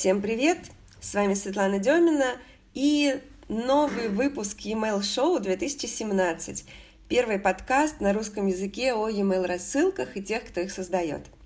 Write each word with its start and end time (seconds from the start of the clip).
Всем 0.00 0.22
привет! 0.22 0.56
С 0.98 1.12
вами 1.12 1.34
Светлана 1.34 1.78
Демина 1.78 2.38
и 2.72 3.20
новый 3.48 4.08
выпуск 4.08 4.60
e-mail 4.60 5.02
шоу 5.02 5.40
2017. 5.40 6.64
Первый 7.06 7.38
подкаст 7.38 8.00
на 8.00 8.14
русском 8.14 8.46
языке 8.46 8.94
о 8.94 9.10
e-mail 9.10 9.44
рассылках 9.46 10.16
и 10.16 10.22
тех, 10.22 10.46
кто 10.46 10.62
их 10.62 10.72
создает– 10.72 11.26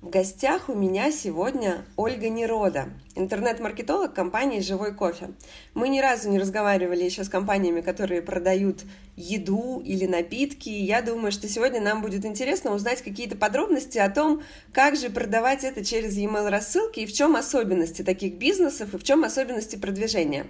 в 0.00 0.10
гостях 0.10 0.68
у 0.68 0.74
меня 0.74 1.10
сегодня 1.10 1.84
Ольга 1.96 2.28
Нерода, 2.28 2.88
интернет-маркетолог 3.16 4.14
компании 4.14 4.60
«Живой 4.60 4.94
кофе». 4.94 5.30
Мы 5.74 5.88
ни 5.88 5.98
разу 5.98 6.30
не 6.30 6.38
разговаривали 6.38 7.02
еще 7.02 7.24
с 7.24 7.28
компаниями, 7.28 7.80
которые 7.80 8.22
продают 8.22 8.84
еду 9.16 9.82
или 9.84 10.06
напитки. 10.06 10.68
Я 10.68 11.02
думаю, 11.02 11.32
что 11.32 11.48
сегодня 11.48 11.80
нам 11.80 12.00
будет 12.00 12.24
интересно 12.24 12.74
узнать 12.74 13.02
какие-то 13.02 13.36
подробности 13.36 13.98
о 13.98 14.08
том, 14.08 14.42
как 14.72 14.96
же 14.96 15.10
продавать 15.10 15.64
это 15.64 15.84
через 15.84 16.16
e-mail 16.16 16.48
рассылки 16.48 17.00
и 17.00 17.06
в 17.06 17.12
чем 17.12 17.34
особенности 17.34 18.02
таких 18.02 18.34
бизнесов 18.34 18.94
и 18.94 18.98
в 18.98 19.02
чем 19.02 19.24
особенности 19.24 19.74
продвижения. 19.74 20.46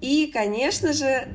И, 0.00 0.30
конечно 0.32 0.92
же, 0.92 1.28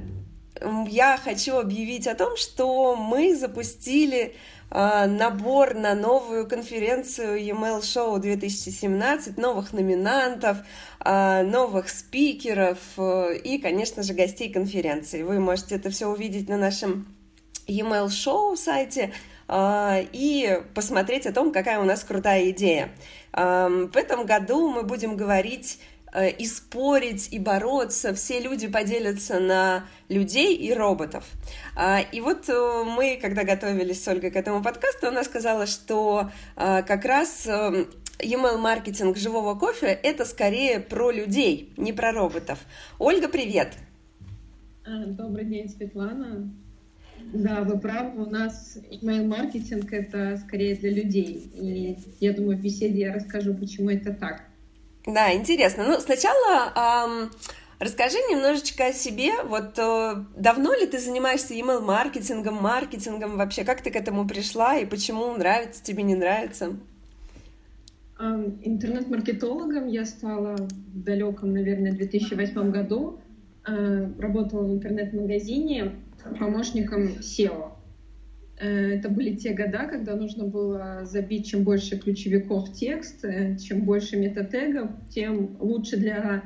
я 0.88 1.18
хочу 1.18 1.58
объявить 1.58 2.08
о 2.08 2.16
том, 2.16 2.38
что 2.38 2.96
мы 2.96 3.36
запустили 3.36 4.36
набор 4.76 5.74
на 5.74 5.96
новую 5.96 6.48
конференцию 6.48 7.42
e-mail 7.42 7.80
Show 7.80 8.20
2017, 8.20 9.38
новых 9.38 9.72
номинантов, 9.72 10.58
а, 11.00 11.44
новых 11.44 11.88
спикеров 11.88 12.78
э, 12.98 13.38
и, 13.38 13.58
конечно 13.58 14.04
же, 14.04 14.14
гостей 14.14 14.52
конференции. 14.52 15.24
Вы 15.24 15.40
можете 15.40 15.76
это 15.76 15.90
все 15.90 16.08
увидеть 16.08 16.50
на 16.50 16.58
нашем 16.58 17.08
e-mail 17.68 18.08
Show 18.08 18.58
сайте 18.58 19.14
а, 19.48 20.02
и 20.12 20.62
посмотреть 20.74 21.26
о 21.26 21.32
том, 21.32 21.54
какая 21.54 21.80
у 21.80 21.86
нас 21.86 22.04
крутая 22.04 22.50
идея. 22.50 22.90
В 23.32 23.96
этом 23.96 24.26
году 24.26 24.70
мы 24.70 24.84
будем 24.84 25.18
говорить 25.18 25.80
и 26.24 26.46
спорить, 26.46 27.30
и 27.32 27.40
бороться. 27.40 28.14
Все 28.14 28.40
люди 28.40 28.68
поделятся 28.68 29.40
на 29.40 29.86
людей 30.10 30.56
и 30.56 30.74
роботов. 30.74 31.26
А, 31.76 32.00
и 32.00 32.22
вот 32.22 32.48
э, 32.48 32.84
мы, 32.86 33.20
когда 33.22 33.44
готовились 33.44 34.04
с 34.04 34.08
Ольгой 34.08 34.32
к 34.32 34.36
этому 34.36 34.62
подкасту, 34.64 35.08
она 35.08 35.24
сказала, 35.24 35.66
что 35.66 36.30
э, 36.56 36.84
как 36.84 37.06
раз 37.06 37.48
email-маркетинг 37.48 39.18
живого 39.18 39.56
кофе— 39.56 39.88
это 40.04 40.26
скорее 40.26 40.80
про 40.80 41.12
людей, 41.12 41.74
не 41.78 41.94
про 41.94 42.12
роботов. 42.12 42.60
Ольга, 43.00 43.28
привет! 43.28 43.74
Добрый 44.86 45.46
день, 45.46 45.68
Светлана. 45.70 46.50
Да, 47.34 47.62
вы 47.62 47.80
правы, 47.80 48.24
у 48.24 48.30
нас 48.30 48.78
email-маркетинг— 48.92 49.88
это 49.92 50.38
скорее 50.38 50.76
для 50.76 50.92
людей. 50.92 51.52
И 51.56 51.98
я 52.20 52.34
думаю, 52.34 52.58
в 52.58 52.62
беседе 52.62 53.00
я 53.00 53.14
расскажу, 53.14 53.54
почему 53.56 53.90
это 53.90 54.14
так. 54.14 54.44
Да, 55.06 55.34
интересно. 55.34 55.84
Ну, 55.88 56.00
сначала 56.00 56.72
эм, 56.76 57.32
расскажи 57.80 58.18
немножечко 58.30 58.88
о 58.88 58.94
себе. 58.94 59.32
Вот 59.44 59.78
э, 59.78 60.26
давно 60.36 60.74
ли 60.74 60.88
ты 60.88 61.00
занимаешься 61.00 61.54
email-маркетингом, 61.54 62.56
маркетингом 62.56 63.38
вообще? 63.38 63.64
Как 63.64 63.82
ты 63.82 63.92
к 63.92 63.96
этому 63.96 64.28
пришла 64.28 64.78
и 64.78 64.86
почему 64.86 65.32
нравится 65.38 65.84
тебе, 65.84 66.04
не 66.04 66.16
нравится? 66.16 66.76
Интернет-маркетологом 68.18 69.88
я 69.88 70.06
стала 70.06 70.56
в 70.56 71.04
далеком, 71.04 71.54
наверное, 71.54 71.92
2008 71.92 72.72
году. 72.72 73.20
Э, 73.68 74.10
работала 74.20 74.64
в 74.64 74.72
интернет-магазине 74.72 75.92
помощником 76.40 77.18
SEO. 77.20 77.75
Э, 78.58 78.96
это 78.96 79.10
были 79.10 79.36
те 79.36 79.54
года, 79.54 79.88
когда 79.90 80.16
нужно 80.16 80.46
было 80.46 81.02
забить 81.04 81.48
чем 81.48 81.64
больше 81.64 81.98
ключевиков 81.98 82.70
в 82.70 82.74
текст, 82.74 83.26
э, 83.26 83.58
чем 83.58 83.82
больше 83.82 84.18
метатегов, 84.18 84.92
тем 85.10 85.58
лучше 85.60 85.98
для, 85.98 86.44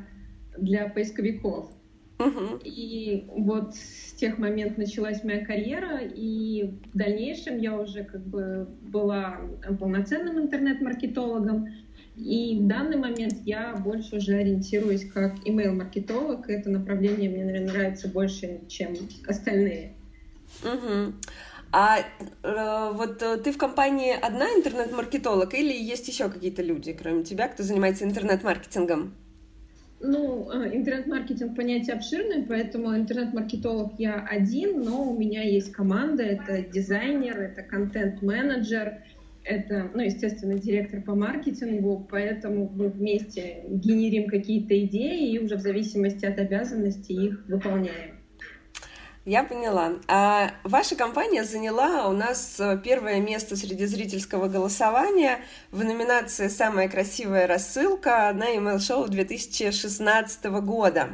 для 0.58 0.88
поисковиков. 0.88 1.70
Uh-huh. 2.18 2.62
И 2.66 3.28
вот 3.30 3.76
с 3.76 4.12
тех 4.14 4.38
моментов 4.40 4.78
началась 4.78 5.24
моя 5.24 5.46
карьера, 5.46 6.00
и 6.02 6.74
в 6.94 6.98
дальнейшем 6.98 7.58
я 7.60 7.80
уже 7.80 8.04
как 8.04 8.26
бы 8.26 8.68
была 8.82 9.40
полноценным 9.80 10.38
интернет-маркетологом. 10.40 11.70
И 12.18 12.60
в 12.60 12.68
данный 12.68 12.98
момент 12.98 13.36
я 13.46 13.74
больше 13.74 14.18
уже 14.18 14.36
ориентируюсь 14.36 15.10
как 15.10 15.36
email-маркетолог. 15.48 16.50
Это 16.50 16.70
направление 16.70 17.30
мне, 17.30 17.46
наверное, 17.46 17.72
нравится 17.72 18.10
больше, 18.10 18.60
чем 18.68 18.96
остальные. 19.26 19.94
Uh-huh. 20.62 21.14
А 21.72 22.00
э, 22.00 22.92
вот 22.94 23.22
э, 23.22 23.38
ты 23.38 23.52
в 23.52 23.58
компании 23.58 24.14
одна 24.20 24.46
интернет-маркетолог 24.46 25.54
или 25.54 25.74
есть 25.74 26.08
еще 26.08 26.30
какие-то 26.30 26.64
люди, 26.64 26.94
кроме 26.94 27.24
тебя, 27.24 27.48
кто 27.48 27.62
занимается 27.62 28.06
интернет-маркетингом? 28.06 29.14
Ну, 30.00 30.50
э, 30.52 30.76
интернет-маркетинг 30.76 31.56
понятие 31.56 31.96
обширное, 31.96 32.44
поэтому 32.48 32.96
интернет-маркетолог 32.96 34.00
я 34.00 34.16
один, 34.16 34.82
но 34.82 35.12
у 35.12 35.20
меня 35.20 35.44
есть 35.44 35.72
команда, 35.72 36.24
это 36.24 36.62
дизайнер, 36.62 37.38
это 37.38 37.62
контент-менеджер, 37.62 39.04
это, 39.44 39.92
ну, 39.94 40.02
естественно, 40.02 40.56
директор 40.56 41.02
по 41.02 41.14
маркетингу, 41.14 42.08
поэтому 42.10 42.72
мы 42.74 42.90
вместе 42.90 43.64
генерим 43.68 44.28
какие-то 44.28 44.80
идеи 44.86 45.34
и 45.34 45.40
уже 45.40 45.56
в 45.56 45.62
зависимости 45.62 46.26
от 46.26 46.40
обязанностей 46.40 47.14
их 47.14 47.46
выполняем. 47.48 48.19
Я 49.30 49.44
поняла. 49.44 49.92
А 50.08 50.54
ваша 50.64 50.96
компания 50.96 51.44
заняла 51.44 52.08
у 52.08 52.14
нас 52.14 52.60
э, 52.60 52.82
первое 52.84 53.20
место 53.20 53.56
среди 53.56 53.86
зрительского 53.86 54.48
голосования 54.48 55.42
в 55.70 55.84
номинации 55.84 56.48
«Самая 56.48 56.90
красивая 56.90 57.46
рассылка» 57.46 58.32
на 58.34 58.56
email 58.56 58.80
шоу 58.80 59.08
2016 59.08 60.46
года. 60.46 61.10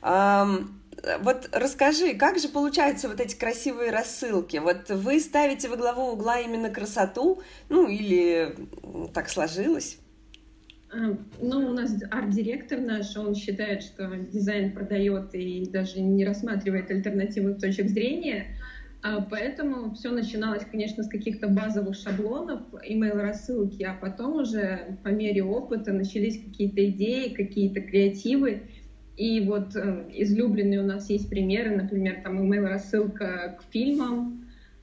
Вот 0.00 1.48
расскажи, 1.50 2.14
как 2.14 2.38
же 2.38 2.48
получаются 2.50 3.08
вот 3.08 3.18
эти 3.18 3.34
красивые 3.34 3.90
рассылки? 3.90 4.58
Вот 4.58 4.88
вы 4.88 5.18
ставите 5.18 5.68
во 5.68 5.74
главу 5.74 6.12
угла 6.12 6.38
именно 6.38 6.70
красоту, 6.70 7.42
ну 7.68 7.88
или 7.88 8.54
так 9.12 9.28
сложилось? 9.28 9.98
Эм, 10.92 11.30
ну, 11.40 11.70
у 11.70 11.72
нас 11.72 11.94
арт-директор 12.10 12.80
наш, 12.80 13.16
он 13.16 13.34
считает, 13.34 13.82
что 13.82 14.08
дизайн 14.16 14.72
продает 14.72 15.34
и 15.34 15.68
даже 15.70 16.00
не 16.00 16.24
рассматривает 16.24 16.90
альтернативных 16.90 17.60
точек 17.60 17.88
зрения. 17.88 18.56
А 19.02 19.22
поэтому 19.22 19.94
все 19.94 20.10
начиналось, 20.10 20.64
конечно, 20.70 21.02
с 21.02 21.08
каких-то 21.08 21.48
базовых 21.48 21.94
шаблонов, 21.94 22.60
email-рассылки, 22.86 23.82
а 23.82 23.94
потом 23.94 24.36
уже 24.36 24.98
по 25.02 25.08
мере 25.08 25.42
опыта 25.42 25.92
начались 25.92 26.42
какие-то 26.42 26.86
идеи, 26.90 27.32
какие-то 27.32 27.80
креативы. 27.80 28.62
И 29.16 29.40
вот 29.40 29.76
э, 29.76 30.06
излюбленные 30.12 30.80
у 30.80 30.86
нас 30.86 31.08
есть 31.08 31.30
примеры, 31.30 31.76
например, 31.76 32.20
там 32.22 32.42
email-рассылка 32.42 33.58
к 33.58 33.72
фильмам, 33.72 34.39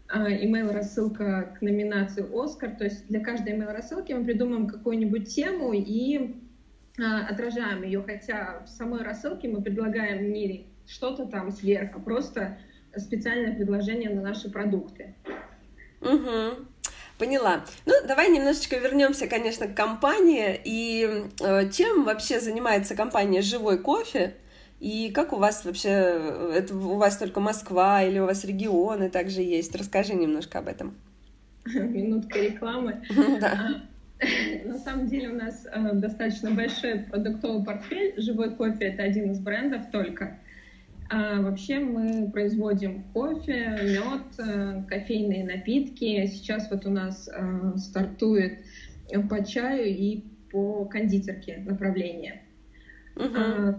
email 0.09 0.71
рассылка 0.71 1.55
к 1.57 1.61
номинации 1.61 2.25
Оскар. 2.33 2.71
То 2.71 2.85
есть 2.85 3.07
для 3.07 3.19
каждой 3.19 3.53
email 3.53 3.71
рассылки 3.73 4.13
мы 4.13 4.23
придумаем 4.23 4.67
какую-нибудь 4.67 5.33
тему 5.33 5.73
и 5.73 6.35
а, 6.99 7.27
отражаем 7.27 7.83
ее, 7.83 8.01
хотя 8.01 8.63
в 8.65 8.69
самой 8.69 9.03
рассылке 9.03 9.47
мы 9.47 9.61
предлагаем 9.61 10.31
не 10.31 10.67
что-то 10.87 11.25
там 11.25 11.51
сверху, 11.51 11.99
а 11.99 12.01
просто 12.01 12.57
специальное 12.95 13.55
предложение 13.55 14.09
на 14.09 14.21
наши 14.21 14.49
продукты. 14.49 15.13
Угу. 16.01 16.65
Поняла. 17.17 17.65
Ну, 17.85 17.93
давай 18.07 18.29
немножечко 18.29 18.77
вернемся, 18.77 19.27
конечно, 19.27 19.67
к 19.67 19.75
компании. 19.75 20.59
И 20.63 21.25
э, 21.41 21.69
чем 21.71 22.03
вообще 22.03 22.39
занимается 22.39 22.95
компания 22.95 23.41
«Живой 23.41 23.79
кофе»? 23.79 24.35
И 24.79 25.11
как 25.11 25.33
у 25.33 25.37
вас 25.37 25.65
вообще, 25.65 25.89
это 26.53 26.75
у 26.75 26.97
вас 26.97 27.17
только 27.17 27.39
Москва 27.39 28.03
или 28.03 28.19
у 28.19 28.25
вас 28.25 28.45
регионы 28.45 29.09
также 29.09 29.41
есть? 29.41 29.75
Расскажи 29.75 30.13
немножко 30.13 30.59
об 30.59 30.67
этом. 30.67 30.95
Минутка 31.65 32.39
рекламы. 32.39 33.01
Да. 33.41 33.81
А, 34.19 34.67
на 34.67 34.77
самом 34.79 35.07
деле 35.07 35.29
у 35.29 35.35
нас 35.35 35.65
э, 35.71 35.93
достаточно 35.93 36.51
большой 36.51 36.99
продуктовый 36.99 37.63
портфель. 37.63 38.13
Живой 38.17 38.55
кофе— 38.55 38.85
это 38.93 39.03
один 39.03 39.31
из 39.31 39.39
брендов 39.39 39.91
только. 39.91 40.39
А 41.09 41.41
вообще 41.41 41.79
мы 41.79 42.29
производим 42.31 43.03
кофе, 43.13 43.77
мед, 43.83 44.39
э, 44.39 44.83
кофейные 44.87 45.45
напитки. 45.45 46.25
Сейчас 46.27 46.69
вот 46.69 46.85
у 46.85 46.89
нас 46.89 47.29
э, 47.31 47.77
стартует 47.77 48.59
по 49.29 49.43
чаю 49.45 49.85
и 49.87 50.23
по 50.51 50.85
кондитерке 50.85 51.57
направление. 51.57 52.41
Uh-huh. 53.15 53.75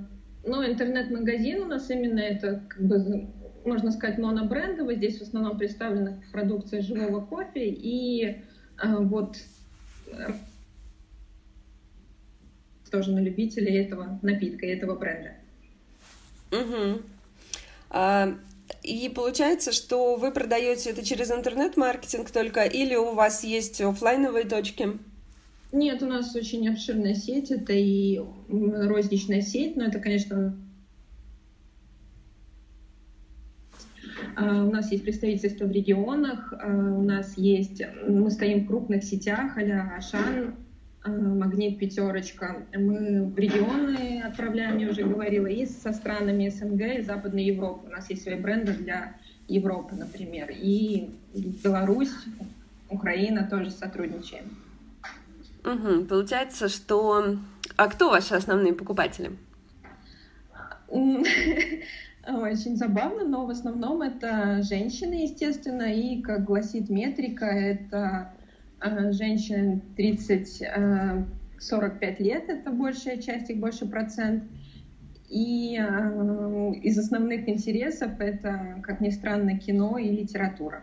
Ну, 0.48 0.66
интернет-магазин 0.66 1.60
у 1.60 1.66
нас 1.66 1.90
именно 1.90 2.20
это, 2.20 2.62
как 2.68 2.80
бы, 2.80 3.28
можно 3.66 3.92
сказать, 3.92 4.18
монобрендовый. 4.18 4.96
Здесь 4.96 5.18
в 5.18 5.22
основном 5.22 5.58
представлена 5.58 6.22
продукция 6.32 6.80
живого 6.80 7.20
кофе 7.24 7.68
и 7.68 8.24
э, 8.24 8.36
вот 8.96 9.36
тоже 12.90 13.12
на 13.12 13.18
любителей 13.18 13.76
этого 13.84 14.18
напитка 14.22 14.64
и 14.64 14.70
этого 14.70 14.96
бренда. 14.96 15.34
Угу. 16.50 17.02
А, 17.90 18.34
и 18.82 19.10
получается, 19.14 19.72
что 19.72 20.16
вы 20.16 20.32
продаете 20.32 20.90
это 20.90 21.04
через 21.04 21.30
интернет-маркетинг 21.30 22.30
только, 22.30 22.62
или 22.64 22.94
у 22.94 23.12
вас 23.12 23.44
есть 23.44 23.82
офлайновые 23.82 24.46
точки? 24.46 24.98
Нет, 25.70 26.02
у 26.02 26.06
нас 26.06 26.34
очень 26.34 26.66
обширная 26.68 27.14
сеть, 27.14 27.50
это 27.50 27.74
и 27.74 28.20
розничная 28.48 29.42
сеть, 29.42 29.76
но 29.76 29.84
это, 29.84 29.98
конечно, 29.98 30.56
а, 34.34 34.64
у 34.64 34.70
нас 34.70 34.90
есть 34.90 35.04
представительство 35.04 35.66
в 35.66 35.72
регионах, 35.72 36.54
а, 36.58 36.68
у 36.68 37.02
нас 37.02 37.36
есть, 37.36 37.82
мы 38.06 38.30
стоим 38.30 38.64
в 38.64 38.66
крупных 38.66 39.04
сетях, 39.04 39.58
а 39.58 39.96
Ашан, 39.96 40.54
а, 41.02 41.10
Магнит, 41.10 41.78
Пятерочка. 41.78 42.66
Мы 42.74 43.26
в 43.26 43.38
регионы 43.38 44.22
отправляем, 44.22 44.78
я 44.78 44.88
уже 44.88 45.04
говорила, 45.04 45.46
и 45.46 45.66
со 45.66 45.92
странами 45.92 46.48
СНГ 46.48 46.98
и 46.98 47.02
Западной 47.02 47.44
Европы. 47.44 47.88
У 47.88 47.90
нас 47.90 48.08
есть 48.08 48.22
свои 48.22 48.36
бренды 48.36 48.72
для 48.72 49.16
Европы, 49.48 49.96
например. 49.96 50.48
И 50.50 51.10
Беларусь, 51.62 52.14
Украина 52.88 53.46
тоже 53.50 53.70
сотрудничаем. 53.70 54.44
Угу. 55.68 56.06
Получается, 56.06 56.68
что... 56.68 57.36
А 57.76 57.88
кто 57.88 58.10
ваши 58.10 58.34
основные 58.34 58.72
покупатели? 58.72 59.32
Очень 60.88 62.76
забавно, 62.76 63.24
но 63.24 63.46
в 63.46 63.50
основном 63.50 64.02
это 64.02 64.62
женщины, 64.62 65.22
естественно, 65.24 65.82
и, 65.82 66.20
как 66.22 66.44
гласит 66.44 66.88
метрика, 66.88 67.46
это 67.46 68.32
э, 68.80 69.12
женщин 69.12 69.82
30-45 69.96 71.26
э, 71.60 72.14
лет, 72.18 72.48
это 72.48 72.70
большая 72.70 73.18
часть, 73.18 73.50
их 73.50 73.58
больше 73.58 73.86
процент. 73.86 74.44
И 75.28 75.78
э, 75.78 76.72
из 76.82 76.98
основных 76.98 77.48
интересов 77.48 78.18
это, 78.18 78.80
как 78.82 79.00
ни 79.00 79.10
странно, 79.10 79.58
кино 79.58 79.98
и 79.98 80.08
литература. 80.08 80.82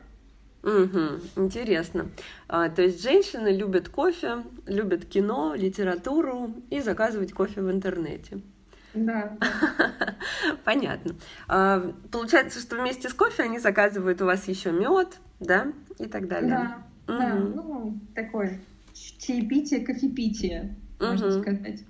Угу, 0.66 1.44
интересно. 1.44 2.08
А, 2.48 2.70
то 2.70 2.82
есть 2.82 3.02
женщины 3.04 3.50
любят 3.50 3.88
кофе, 3.88 4.44
любят 4.66 5.06
кино, 5.06 5.54
литературу 5.56 6.56
и 6.72 6.82
заказывать 6.82 7.34
кофе 7.34 7.62
в 7.62 7.70
интернете. 7.70 8.40
Да. 8.96 9.38
Понятно. 10.64 11.16
А, 11.48 11.94
получается, 12.12 12.60
что 12.60 12.78
вместе 12.78 13.10
с 13.10 13.14
кофе 13.14 13.44
они 13.44 13.60
заказывают 13.60 14.22
у 14.24 14.26
вас 14.26 14.48
еще 14.48 14.72
мед, 14.72 15.20
да, 15.40 15.72
и 16.00 16.08
так 16.08 16.28
далее. 16.28 16.50
Да, 17.08 17.14
угу. 17.14 17.20
да, 17.20 17.36
ну, 17.36 18.00
такое 18.16 18.60
чаепитие, 19.20 19.86
кофепитие, 19.86 20.76
угу. 21.00 21.12
можно 21.12 21.42
сказать. 21.42 21.84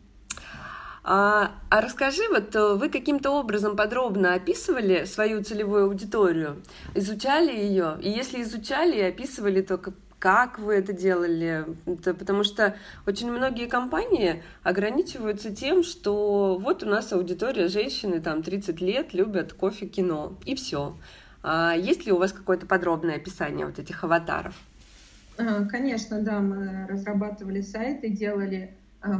А, 1.07 1.51
а 1.69 1.81
расскажи, 1.81 2.23
вот 2.31 2.55
э, 2.55 2.73
вы 2.73 2.89
каким-то 2.89 3.29
образом 3.29 3.75
подробно 3.75 4.33
описывали 4.33 5.05
свою 5.05 5.43
целевую 5.43 5.85
аудиторию, 5.85 6.63
изучали 6.95 7.55
ее, 7.55 7.99
и 8.01 8.09
если 8.09 8.41
изучали 8.41 8.97
и 8.97 9.01
описывали, 9.03 9.61
то 9.61 9.79
как 10.17 10.57
вы 10.57 10.73
это 10.73 10.93
делали, 10.93 11.63
это 11.85 12.15
потому 12.15 12.43
что 12.43 12.75
очень 13.05 13.31
многие 13.31 13.67
компании 13.67 14.41
ограничиваются 14.63 15.55
тем, 15.55 15.83
что 15.83 16.57
вот 16.59 16.81
у 16.81 16.87
нас 16.87 17.13
аудитория 17.13 17.67
женщины, 17.67 18.19
там 18.19 18.41
30 18.41 18.81
лет, 18.81 19.13
любят 19.13 19.53
кофе, 19.53 19.85
кино, 19.85 20.35
и 20.43 20.55
все. 20.55 20.97
А 21.43 21.75
есть 21.75 22.07
ли 22.07 22.13
у 22.13 22.17
вас 22.17 22.33
какое-то 22.33 22.65
подробное 22.65 23.17
описание 23.17 23.67
вот 23.67 23.77
этих 23.77 24.03
аватаров? 24.03 24.55
А, 25.37 25.65
конечно, 25.65 26.19
да, 26.21 26.39
мы 26.39 26.87
разрабатывали 26.87 27.61
сайты, 27.61 28.09
делали 28.09 28.75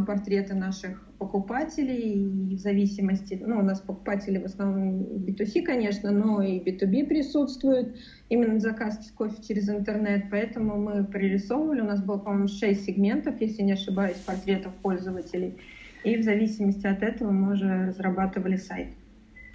портреты 0.06 0.54
наших 0.54 1.02
покупателей, 1.18 2.52
и 2.52 2.56
в 2.56 2.60
зависимости, 2.60 3.42
ну, 3.46 3.60
у 3.60 3.62
нас 3.62 3.80
покупатели 3.80 4.38
в 4.38 4.46
основном 4.46 5.02
B2C, 5.02 5.64
конечно, 5.64 6.12
но 6.12 6.42
и 6.42 6.60
B2B 6.60 7.08
присутствуют, 7.08 7.96
именно 8.30 8.60
заказ 8.60 9.12
кофе 9.16 9.42
через 9.48 9.70
интернет, 9.70 10.26
поэтому 10.30 10.78
мы 10.78 11.04
прорисовывали, 11.04 11.82
у 11.82 11.86
нас 11.86 12.04
было, 12.04 12.18
по-моему, 12.18 12.48
6 12.48 12.86
сегментов, 12.86 13.40
если 13.40 13.62
не 13.64 13.74
ошибаюсь, 13.74 14.18
портретов 14.18 14.74
пользователей, 14.82 15.58
и 16.04 16.18
в 16.18 16.24
зависимости 16.24 16.86
от 16.86 17.02
этого 17.02 17.32
мы 17.32 17.54
уже 17.54 17.88
разрабатывали 17.88 18.58
сайт. 18.58 18.88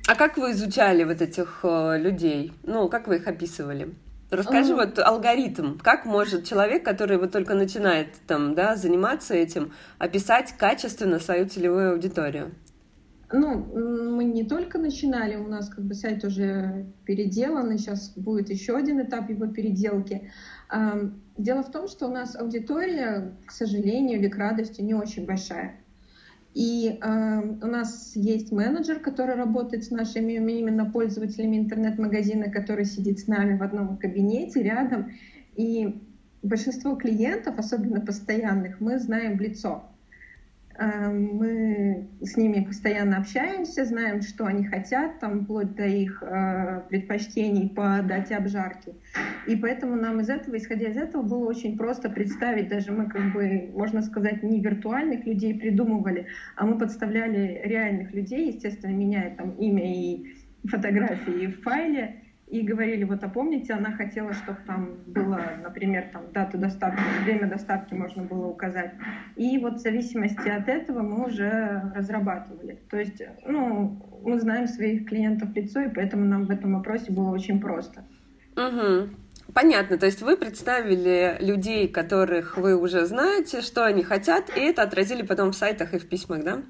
А 0.08 0.14
как 0.16 0.38
вы 0.38 0.52
изучали 0.52 1.04
вот 1.04 1.20
этих 1.20 1.60
э, 1.62 1.98
людей? 1.98 2.52
Ну, 2.64 2.88
как 2.88 3.06
вы 3.06 3.16
их 3.16 3.28
описывали? 3.28 3.94
Расскажи 4.30 4.74
вот 4.74 4.98
алгоритм, 4.98 5.78
как 5.78 6.06
может 6.06 6.44
человек, 6.44 6.84
который 6.84 7.18
вот 7.18 7.32
только 7.32 7.54
начинает 7.54 8.08
там, 8.26 8.54
да, 8.54 8.76
заниматься 8.76 9.34
этим, 9.34 9.72
описать 9.98 10.54
качественно 10.56 11.18
свою 11.18 11.48
целевую 11.48 11.92
аудиторию? 11.92 12.52
Ну, 13.32 13.64
мы 14.16 14.24
не 14.24 14.44
только 14.44 14.78
начинали, 14.78 15.36
у 15.36 15.46
нас 15.46 15.68
как 15.68 15.84
бы 15.84 15.94
сайт 15.94 16.24
уже 16.24 16.86
переделан, 17.04 17.70
и 17.72 17.78
сейчас 17.78 18.12
будет 18.16 18.50
еще 18.50 18.76
один 18.76 19.00
этап 19.00 19.30
его 19.30 19.46
переделки. 19.46 20.30
Дело 21.36 21.62
в 21.62 21.70
том, 21.70 21.88
что 21.88 22.06
у 22.06 22.12
нас 22.12 22.36
аудитория, 22.36 23.36
к 23.46 23.52
сожалению 23.52 24.18
или 24.18 24.28
к 24.28 24.36
радости, 24.36 24.80
не 24.80 24.94
очень 24.94 25.26
большая. 25.26 25.79
И 26.54 26.98
э, 27.00 27.40
у 27.62 27.66
нас 27.66 28.12
есть 28.16 28.50
менеджер, 28.50 28.98
который 28.98 29.36
работает 29.36 29.84
с 29.84 29.90
нашими 29.90 30.32
именно 30.32 30.90
пользователями 30.90 31.58
интернет-магазина, 31.58 32.50
который 32.50 32.84
сидит 32.84 33.20
с 33.20 33.28
нами 33.28 33.56
в 33.56 33.62
одном 33.62 33.96
кабинете 33.96 34.62
рядом. 34.62 35.12
И 35.54 36.02
большинство 36.42 36.96
клиентов, 36.96 37.58
особенно 37.58 38.00
постоянных, 38.00 38.80
мы 38.80 38.98
знаем 38.98 39.38
в 39.38 39.40
лицо. 39.40 39.89
Эм, 40.78 41.36
мы 41.36 42.08
с 42.22 42.36
ними 42.36 42.64
постоянно 42.64 43.18
общаемся, 43.18 43.84
знаем, 43.84 44.22
что 44.22 44.46
они 44.46 44.64
хотят, 44.64 45.18
там, 45.18 45.44
вплоть 45.44 45.74
до 45.74 45.84
их 45.84 46.22
э, 46.22 46.82
предпочтений 46.88 47.68
по 47.68 48.00
дате 48.02 48.36
обжарки. 48.36 48.94
И 49.46 49.56
поэтому 49.56 49.96
нам 49.96 50.20
из 50.20 50.30
этого, 50.30 50.56
исходя 50.56 50.88
из 50.88 50.96
этого, 50.96 51.22
было 51.22 51.48
очень 51.48 51.76
просто 51.76 52.08
представить, 52.08 52.68
даже 52.68 52.92
мы, 52.92 53.08
как 53.08 53.32
бы, 53.32 53.70
можно 53.74 54.00
сказать, 54.00 54.42
не 54.42 54.60
виртуальных 54.60 55.26
людей 55.26 55.58
придумывали, 55.58 56.28
а 56.56 56.66
мы 56.66 56.78
подставляли 56.78 57.60
реальных 57.64 58.14
людей, 58.14 58.52
естественно, 58.52 58.92
меняя 58.92 59.34
там 59.34 59.50
имя 59.56 59.84
и 59.84 60.34
фотографии 60.64 61.46
в 61.48 61.62
файле, 61.62 62.22
и 62.50 62.62
говорили, 62.62 63.04
вот, 63.04 63.22
а 63.22 63.28
помните, 63.28 63.74
она 63.74 63.92
хотела, 63.92 64.32
чтобы 64.32 64.58
там 64.66 64.96
было, 65.06 65.40
например, 65.62 66.10
там 66.12 66.32
дату 66.32 66.58
доставки, 66.58 67.00
время 67.24 67.48
доставки 67.48 67.94
можно 67.94 68.24
было 68.24 68.46
указать. 68.46 68.92
И 69.36 69.56
вот 69.58 69.74
в 69.74 69.78
зависимости 69.78 70.48
от 70.48 70.68
этого 70.68 71.02
мы 71.02 71.26
уже 71.26 71.92
разрабатывали. 71.94 72.78
То 72.90 72.98
есть, 72.98 73.22
ну, 73.46 74.20
мы 74.24 74.40
знаем 74.40 74.66
своих 74.66 75.08
клиентов 75.08 75.54
лицо, 75.54 75.80
и 75.80 75.88
поэтому 75.88 76.24
нам 76.24 76.46
в 76.46 76.50
этом 76.50 76.74
вопросе 76.74 77.12
было 77.12 77.30
очень 77.30 77.60
просто. 77.60 78.04
Угу. 78.56 79.10
Понятно, 79.54 79.96
то 79.98 80.06
есть 80.06 80.22
вы 80.22 80.36
представили 80.36 81.36
людей, 81.40 81.86
которых 81.88 82.56
вы 82.56 82.76
уже 82.76 83.06
знаете, 83.06 83.60
что 83.60 83.84
они 83.84 84.02
хотят, 84.02 84.50
и 84.56 84.60
это 84.60 84.82
отразили 84.82 85.22
потом 85.22 85.52
в 85.52 85.56
сайтах 85.56 85.94
и 85.94 85.98
в 85.98 86.08
письмах, 86.08 86.42
да? 86.42 86.62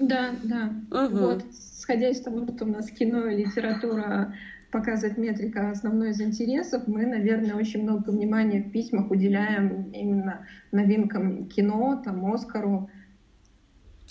Да, 0.00 0.30
да. 0.42 0.72
Угу. 0.90 1.16
Вот, 1.16 1.44
сходя 1.78 2.08
из 2.08 2.20
того, 2.20 2.46
что 2.46 2.64
у 2.64 2.68
нас 2.68 2.90
кино 2.90 3.26
и 3.26 3.44
литература 3.44 4.34
показывает 4.70 5.18
метрика 5.18 5.70
основной 5.70 6.10
из 6.10 6.20
интересов, 6.20 6.86
мы, 6.86 7.06
наверное, 7.06 7.54
очень 7.54 7.82
много 7.82 8.10
внимания 8.10 8.62
в 8.62 8.70
письмах 8.70 9.10
уделяем 9.10 9.90
именно 9.92 10.46
новинкам 10.72 11.46
кино, 11.46 12.00
там, 12.04 12.32
Оскару. 12.32 12.90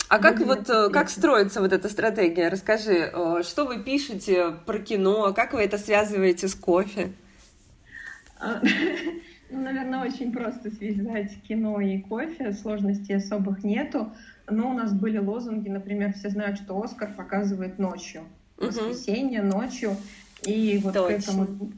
А 0.08 0.18
как 0.18 0.40
вот 0.40 0.68
э, 0.68 0.90
как 0.90 1.08
строится 1.08 1.60
вот 1.60 1.72
эта 1.72 1.88
стратегия? 1.88 2.48
Расскажи, 2.48 3.10
э, 3.12 3.42
что 3.44 3.64
вы 3.64 3.82
пишете 3.82 4.52
про 4.66 4.78
кино, 4.78 5.32
как 5.32 5.52
вы 5.52 5.62
это 5.62 5.78
связываете 5.78 6.48
с 6.48 6.54
кофе? 6.54 7.12
А, 8.40 8.60
ну, 9.50 9.62
наверное, 9.62 10.04
очень 10.04 10.32
просто 10.32 10.70
связать 10.70 11.40
кино 11.46 11.80
и 11.80 12.00
кофе, 12.00 12.52
сложностей 12.52 13.16
особых 13.16 13.62
нету. 13.62 14.12
Но 14.48 14.70
у 14.70 14.72
нас 14.72 14.92
были 14.92 15.18
лозунги, 15.18 15.68
например, 15.68 16.12
все 16.12 16.28
знают, 16.28 16.58
что 16.58 16.82
Оскар 16.82 17.12
показывает 17.16 17.78
ночью, 17.78 18.22
воскресенье 18.56 19.42
ночью. 19.42 19.96
И 20.46 20.80
вот 20.82 20.94
Точно. 20.94 21.16
к 21.16 21.18
этому 21.18 21.72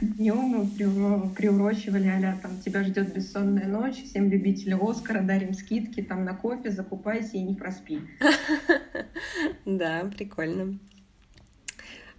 дню 0.00 0.36
мы 0.36 1.30
приурочивали, 1.30 2.06
а 2.06 2.38
там 2.40 2.60
тебя 2.60 2.84
ждет 2.84 3.12
бессонная 3.12 3.66
ночь, 3.66 4.04
всем 4.04 4.30
любителям 4.30 4.88
Оскара 4.88 5.22
дарим 5.22 5.54
скидки 5.54 6.00
там 6.00 6.24
на 6.24 6.34
кофе, 6.34 6.70
закупайся 6.70 7.36
и 7.36 7.42
не 7.42 7.54
проспи. 7.54 8.00
Да, 9.64 10.10
прикольно. 10.16 10.78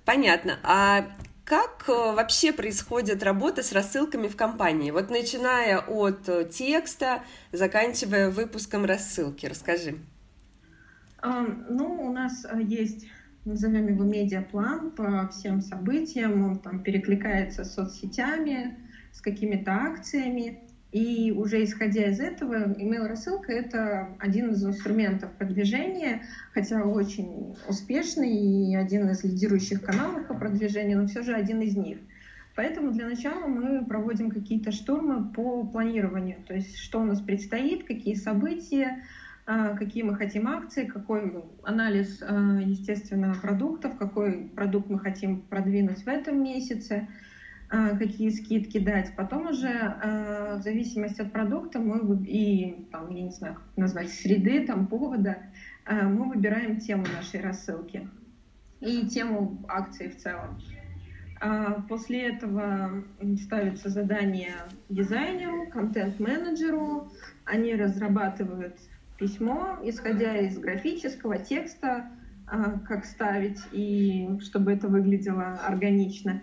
Понятно. 0.06 0.60
А 0.64 1.08
как 1.46 1.86
э, 1.88 1.92
вообще 1.92 2.54
происходит 2.54 3.24
работа 3.24 3.64
с 3.64 3.72
рассылками 3.72 4.28
в 4.28 4.36
компании? 4.36 4.92
Вот 4.92 5.10
начиная 5.10 5.80
от 5.80 6.28
э, 6.30 6.50
текста, 6.50 7.24
заканчивая 7.52 8.30
выпуском 8.30 8.86
рассылки. 8.86 9.46
Расскажи. 9.46 9.98
Ну, 11.24 12.08
у 12.08 12.12
нас 12.12 12.46
э, 12.46 12.62
есть 12.64 13.06
назовем 13.46 13.88
его 13.88 14.04
медиаплан 14.04 14.92
по 14.92 15.28
всем 15.30 15.62
событиям, 15.62 16.44
он 16.44 16.60
там 16.60 16.84
перекликается 16.84 17.64
с 17.64 17.74
соцсетями, 17.74 18.78
с 19.12 19.22
какими-то 19.22 19.72
акциями. 19.72 20.60
И 20.92 21.32
уже 21.32 21.64
исходя 21.64 22.10
из 22.10 22.20
этого, 22.20 22.74
email-рассылка— 22.74 23.52
это 23.54 24.10
один 24.20 24.50
из 24.50 24.64
инструментов 24.64 25.32
продвижения, 25.38 26.24
хотя 26.54 26.84
очень 26.84 27.56
успешный 27.70 28.72
и 28.72 28.76
один 28.76 29.10
из 29.10 29.24
лидирующих 29.24 29.82
каналов 29.82 30.28
по 30.28 30.34
продвижению, 30.34 31.02
но 31.02 31.08
все 31.08 31.24
же 31.24 31.34
один 31.34 31.62
из 31.62 31.78
них. 31.78 32.00
Поэтому 32.58 32.92
для 32.92 33.08
начала 33.08 33.48
мы 33.48 33.86
проводим 33.86 34.30
какие-то 34.30 34.74
штурмы 34.74 35.32
по 35.32 35.66
планированию, 35.66 36.38
то 36.46 36.54
есть 36.54 36.78
что 36.78 37.00
у 37.00 37.06
нас 37.06 37.22
предстоит, 37.22 37.86
какие 37.86 38.16
события, 38.16 39.04
какие 39.78 40.04
мы 40.04 40.16
хотим 40.16 40.48
акции, 40.48 40.86
какой 40.86 41.44
анализ, 41.64 42.22
а, 42.22 42.60
естественно, 42.62 43.36
продуктов, 43.42 43.98
какой 43.98 44.50
продукт 44.56 44.90
мы 44.90 45.00
хотим 45.00 45.42
продвинуть 45.42 46.04
в 46.04 46.08
этом 46.08 46.44
месяце, 46.44 47.08
а, 47.70 47.98
какие 47.98 48.30
скидки 48.30 48.80
дать. 48.80 49.16
Потом 49.16 49.48
уже 49.48 49.96
в 50.58 50.62
зависимости 50.62 51.22
от 51.22 51.32
продукта 51.32 51.80
мы 51.80 52.24
и, 52.26 52.88
там, 52.92 53.10
я 53.10 53.24
не 53.24 53.32
знаю, 53.32 53.56
как 53.56 53.64
назвать, 53.78 54.10
среды, 54.10 54.66
там, 54.66 54.88
повода, 54.88 55.38
мы 55.90 56.30
выбираем 56.30 56.80
тему 56.80 57.06
нашей 57.16 57.42
рассылки 57.42 58.08
и 58.80 59.08
тему 59.08 59.66
акции 59.68 60.10
в 60.10 60.18
целом. 60.18 60.60
После 61.90 62.30
этого 62.30 63.04
ставится 63.42 63.90
задание 63.90 64.54
дизайнеру, 64.90 65.72
контент-менеджеру. 65.72 67.12
Они 67.46 67.74
разрабатывают 67.74 68.78
письмо, 69.22 69.78
исходя 69.84 70.36
из 70.36 70.58
графического 70.58 71.38
текста, 71.38 72.10
а, 72.48 72.80
как 72.80 73.06
ставить, 73.06 73.60
и 73.72 74.28
чтобы 74.42 74.72
это 74.72 74.88
выглядело 74.88 75.60
органично. 75.64 76.42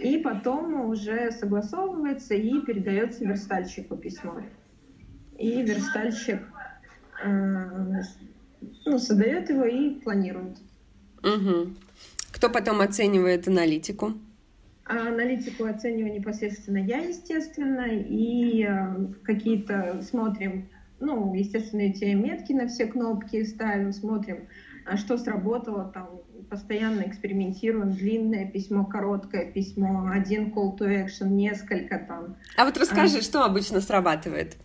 И 0.00 0.18
потом 0.18 0.88
уже 0.88 1.32
согласовывается 1.32 2.34
и 2.34 2.60
передается 2.60 3.24
верстальщику 3.24 3.96
письмо. 3.96 4.40
И 5.36 5.62
верстальщик 5.62 6.42
э, 7.24 8.02
ну, 8.86 8.98
создает 8.98 9.50
его 9.50 9.64
и 9.64 9.90
планирует. 10.00 10.58
Угу. 11.22 11.74
Кто 12.30 12.50
потом 12.50 12.80
оценивает 12.80 13.48
аналитику? 13.48 14.12
А 14.84 15.08
аналитику 15.08 15.64
оцениваю 15.64 16.14
непосредственно 16.14 16.78
я, 16.78 16.98
естественно, 16.98 17.86
и 17.88 18.64
э, 18.64 19.06
какие-то 19.24 20.00
смотрим 20.02 20.68
ну, 21.00 21.34
естественно, 21.34 21.80
эти 21.80 22.04
метки 22.04 22.52
на 22.52 22.68
все 22.68 22.86
кнопки 22.86 23.44
ставим, 23.44 23.92
смотрим, 23.92 24.48
а 24.86 24.96
что 24.96 25.18
сработало, 25.18 25.90
там, 25.92 26.08
постоянно 26.48 27.02
экспериментируем, 27.02 27.92
длинное 27.92 28.46
письмо, 28.46 28.84
короткое 28.84 29.50
письмо, 29.50 30.10
один 30.12 30.52
call 30.52 30.78
to 30.78 30.86
action, 30.86 31.28
несколько 31.28 31.98
там. 31.98 32.36
А 32.56 32.64
вот 32.64 32.76
расскажи, 32.78 33.18
а, 33.18 33.22
что 33.22 33.44
обычно 33.44 33.80
срабатывает? 33.80 34.56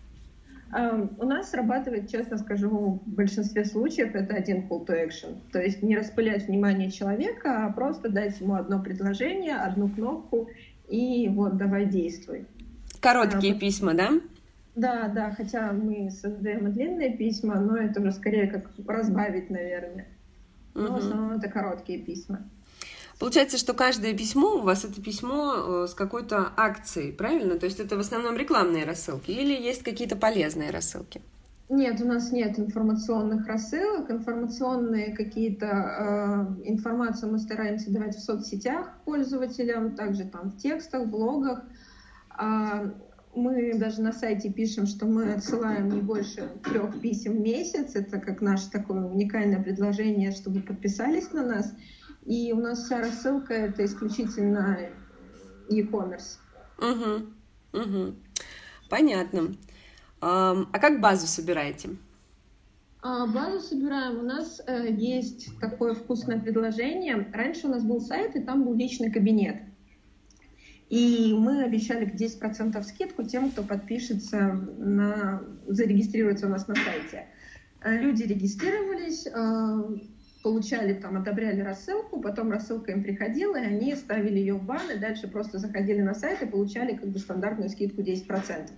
А, 0.70 1.08
у 1.18 1.26
нас 1.26 1.50
срабатывает, 1.50 2.08
честно 2.10 2.38
скажу, 2.38 3.00
в 3.04 3.10
большинстве 3.10 3.64
случаев 3.64 4.14
это 4.14 4.34
один 4.34 4.68
call 4.68 4.86
to 4.86 5.08
action. 5.08 5.38
То 5.50 5.60
есть 5.60 5.82
не 5.82 5.96
распылять 5.96 6.46
внимание 6.46 6.90
человека, 6.90 7.66
а 7.66 7.72
просто 7.72 8.08
дать 8.08 8.40
ему 8.40 8.54
одно 8.54 8.80
предложение, 8.80 9.56
одну 9.56 9.88
кнопку 9.88 10.48
и 10.88 11.28
вот 11.28 11.56
давай 11.56 11.86
действуй. 11.86 12.46
Короткие 13.00 13.54
а, 13.54 13.58
письма, 13.58 13.94
да? 13.94 14.12
Да, 14.74 15.08
да, 15.08 15.32
хотя 15.32 15.72
мы 15.72 16.10
создаем 16.10 16.72
длинные 16.72 17.16
письма, 17.16 17.56
но 17.56 17.76
это 17.76 18.00
уже 18.00 18.12
скорее 18.12 18.46
как 18.46 18.70
разбавить, 18.86 19.50
наверное. 19.50 20.06
Но 20.74 20.84
угу. 20.84 20.94
в 20.94 20.96
основном 20.96 21.32
это 21.32 21.48
короткие 21.48 21.98
письма. 21.98 22.40
Получается, 23.18 23.58
что 23.58 23.74
каждое 23.74 24.14
письмо 24.14 24.56
у 24.56 24.62
вас 24.62 24.84
это 24.84 25.00
письмо 25.00 25.84
э, 25.84 25.86
с 25.86 25.94
какой-то 25.94 26.50
акцией, 26.56 27.12
правильно? 27.12 27.56
То 27.56 27.66
есть 27.66 27.78
это 27.78 27.96
в 27.96 28.00
основном 28.00 28.36
рекламные 28.36 28.84
рассылки 28.84 29.30
или 29.30 29.52
есть 29.52 29.82
какие-то 29.82 30.16
полезные 30.16 30.70
рассылки? 30.70 31.20
Нет, 31.68 32.00
у 32.00 32.06
нас 32.06 32.32
нет 32.32 32.58
информационных 32.58 33.46
рассылок. 33.46 34.10
Информационные 34.10 35.14
какие-то 35.14 36.56
э, 36.64 36.68
информацию 36.68 37.30
мы 37.30 37.38
стараемся 37.38 37.92
давать 37.92 38.16
в 38.16 38.20
соцсетях 38.20 38.90
пользователям, 39.04 39.94
также 39.94 40.24
там 40.24 40.50
в 40.50 40.56
текстах, 40.56 41.06
блогах. 41.06 41.62
А 42.30 42.92
мы 43.34 43.74
даже 43.78 44.02
на 44.02 44.12
сайте 44.12 44.50
пишем, 44.50 44.86
что 44.86 45.06
мы 45.06 45.32
отсылаем 45.32 45.88
не 45.88 46.00
больше 46.00 46.48
трех 46.64 47.00
писем 47.00 47.38
в 47.38 47.40
месяц. 47.40 47.94
Это 47.94 48.20
как 48.20 48.40
наше 48.40 48.70
такое 48.70 49.02
уникальное 49.02 49.62
предложение, 49.62 50.32
чтобы 50.32 50.60
подписались 50.60 51.32
на 51.32 51.44
нас. 51.44 51.74
И 52.24 52.52
у 52.52 52.60
нас 52.60 52.84
вся 52.84 53.00
рассылка 53.00 53.54
это 53.54 53.84
исключительно 53.84 54.78
e-commerce. 55.68 56.38
Угу, 56.78 57.80
угу. 57.80 58.14
Понятно. 58.88 59.54
А 60.20 60.78
как 60.78 61.00
базу 61.00 61.26
собираете? 61.26 61.90
А, 63.00 63.26
базу 63.26 63.60
собираем. 63.60 64.20
У 64.20 64.22
нас 64.22 64.60
э, 64.64 64.92
есть 64.92 65.58
такое 65.58 65.94
вкусное 65.94 66.38
предложение. 66.38 67.28
Раньше 67.32 67.66
у 67.66 67.70
нас 67.70 67.82
был 67.82 68.00
сайт, 68.00 68.36
и 68.36 68.40
там 68.40 68.64
был 68.64 68.74
личный 68.74 69.10
кабинет. 69.10 69.56
И 70.92 71.32
мы 71.32 71.62
обещали 71.64 72.06
10% 72.06 72.82
скидку 72.82 73.22
тем, 73.22 73.50
кто 73.50 73.62
подпишется 73.62 74.52
на, 74.76 75.42
зарегистрируется 75.66 76.46
у 76.46 76.50
нас 76.50 76.68
на 76.68 76.74
сайте. 76.74 77.28
Э, 77.82 77.96
люди 77.96 78.24
регистрировались, 78.24 79.26
э, 79.26 79.98
получали 80.42 80.92
там, 80.92 81.16
одобряли 81.16 81.62
рассылку, 81.62 82.20
потом 82.20 82.50
рассылка 82.50 82.92
им 82.92 83.02
приходила, 83.02 83.56
и 83.56 83.64
они 83.64 83.96
ставили 83.96 84.38
ее 84.38 84.52
в 84.52 84.64
бан, 84.64 84.90
и 84.94 84.98
дальше 84.98 85.28
просто 85.28 85.56
заходили 85.56 86.02
на 86.02 86.14
сайт 86.14 86.42
и 86.42 86.46
получали 86.46 86.94
как 86.94 87.08
бы 87.08 87.18
стандартную 87.18 87.70
скидку 87.70 88.02
10%. 88.02 88.68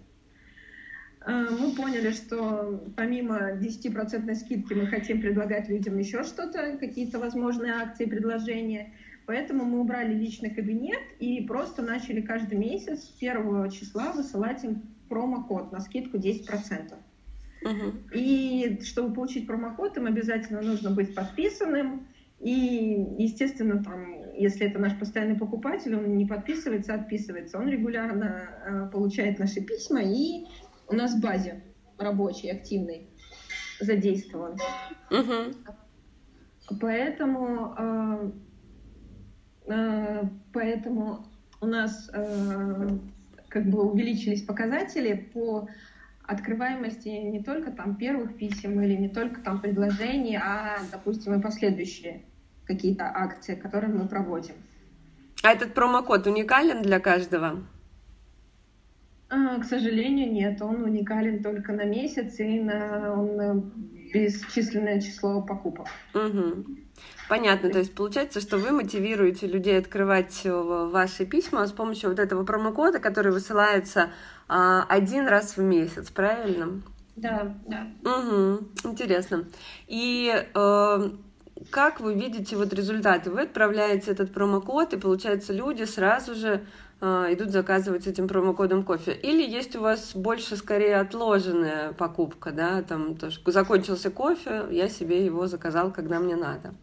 Э, 1.26 1.47
мы 1.50 1.73
поняли, 1.75 2.11
что 2.11 2.83
помимо 2.97 3.52
10% 3.52 4.35
скидки 4.35 4.75
мы 4.75 4.87
хотим 4.87 5.21
предлагать 5.21 5.69
людям 5.69 5.99
еще 5.99 6.23
что-то, 6.25 6.76
какие-то 6.78 7.19
возможные 7.19 7.73
акции, 7.73 8.04
предложения– 8.04 8.93
Поэтому 9.26 9.64
мы 9.64 9.81
убрали 9.81 10.12
личный 10.12 10.50
кабинет 10.50 11.00
и 11.19 11.40
просто 11.43 11.83
начали 11.83 12.21
каждый 12.21 12.59
месяц 12.59 13.04
с 13.04 13.09
первого 13.09 13.71
числа 13.71 14.12
высылать 14.12 14.62
им 14.64 14.83
промокод 15.09 15.73
на 15.73 15.81
скидку 15.81 16.19
10%. 16.19 16.93
Угу. 17.62 17.71
И 18.14 18.81
чтобы 18.83 19.14
получить 19.14 19.47
промокод, 19.47 19.97
им 19.97 20.07
обязательно 20.07 20.61
нужно 20.61 20.90
быть 20.90 21.14
подписанным. 21.14 22.07
И, 22.40 23.07
естественно, 23.19 23.83
там, 23.83 24.35
если 24.37 24.66
это 24.66 24.78
наш 24.78 24.99
постоянный 24.99 25.38
покупатель, 25.38 25.97
он 25.97 26.19
не 26.19 26.26
подписывается, 26.26 26.93
а 26.93 26.97
отписывается. 26.97 27.59
Он 27.59 27.69
регулярно 27.69 28.43
э, 28.66 28.90
получает 28.93 29.38
наши 29.38 29.62
письма 29.62 30.02
и 30.02 30.45
у 30.88 30.95
нас 30.95 31.14
в 31.14 31.21
базе 31.21 31.62
рабочей, 31.99 32.50
активной 32.50 33.09
задействован. 33.81 34.59
Угу. 35.11 36.79
Поэтому 36.81 37.75
э, 37.79 38.31
Э, 39.67 40.25
поэтому 40.53 41.26
у 41.61 41.67
нас 41.67 42.11
э, 42.12 42.88
как 43.49 43.67
бы 43.67 43.83
увеличились 43.83 44.43
показатели 44.43 45.14
по 45.33 45.69
открываемости 46.23 47.09
не 47.09 47.43
только 47.43 47.71
там 47.71 47.97
первых 47.97 48.37
писем 48.37 48.81
или 48.81 48.95
не 48.95 49.09
только 49.09 49.41
там 49.41 49.61
предложений, 49.61 50.41
а, 50.43 50.79
допустим, 50.91 51.38
и 51.38 51.43
последующие 51.43 52.23
какие-то 52.64 53.05
акции, 53.05 53.55
которые 53.55 53.93
мы 53.93 54.09
проводим. 54.09 54.55
А 55.43 55.53
этот 55.53 55.75
промокод 55.75 56.26
уникален 56.26 56.83
для 56.83 56.99
каждого? 56.99 57.62
А, 59.54 59.61
к 59.61 59.64
сожалению, 59.64 60.32
нет. 60.32 60.61
Он 60.62 60.82
уникален 60.82 61.42
только 61.42 61.73
на 61.73 61.84
месяц 61.84 62.38
и 62.38 62.61
на, 62.61 63.12
он 63.12 63.37
на 63.37 63.62
бесчисленное 64.12 65.00
число 65.00 65.42
покупок. 65.42 65.87
Угу. 66.14 66.64
Понятно, 67.28 67.70
то 67.70 67.78
есть 67.78 67.94
получается, 67.94 68.40
что 68.40 68.58
вы 68.58 68.70
мотивируете 68.70 69.46
людей 69.46 69.78
открывать 69.78 70.42
э, 70.44 70.52
ваши 70.52 71.25
письма 71.25 71.66
с 71.66 71.73
помощью 71.73 72.11
вот 72.11 72.18
этого 72.18 72.44
промокода, 72.44 72.99
который 72.99 73.32
высылается 73.32 74.11
а, 74.46 74.84
один 74.88 75.26
раз 75.26 75.56
в 75.56 75.62
месяц, 75.62 76.11
правильно? 76.11 76.82
Да, 77.16 77.54
да. 77.66 77.87
Угу, 78.02 78.90
интересно. 78.90 79.44
И 79.87 80.32
э, 80.54 81.11
как 81.70 82.00
вы 82.00 82.14
видите 82.14 82.56
вот 82.56 82.73
результаты? 82.73 83.30
Вы 83.30 83.42
отправляете 83.42 84.11
этот 84.11 84.32
промокод, 84.32 84.92
и 84.92 84.99
получается 84.99 85.52
люди 85.52 85.84
сразу 85.84 86.34
же 86.34 86.49
э, 86.50 86.93
идут 87.04 87.50
заказывать 87.50 88.06
этим 88.06 88.28
промокодом 88.28 88.84
кофе. 88.84 89.12
Или 89.12 89.42
есть 89.42 89.76
у 89.76 89.80
вас 89.80 90.14
больше 90.14 90.56
скорее 90.56 90.96
отложенная 90.96 91.92
покупка, 91.92 92.52
да, 92.52 92.82
там 92.82 93.16
тоже 93.16 93.40
закончился 93.46 94.11
кофе, 94.11 94.64
я 94.70 94.88
себе 94.88 95.25
его 95.25 95.46
заказал, 95.46 95.92
когда 95.92 96.18
мне 96.18 96.37
надо. 96.37 96.75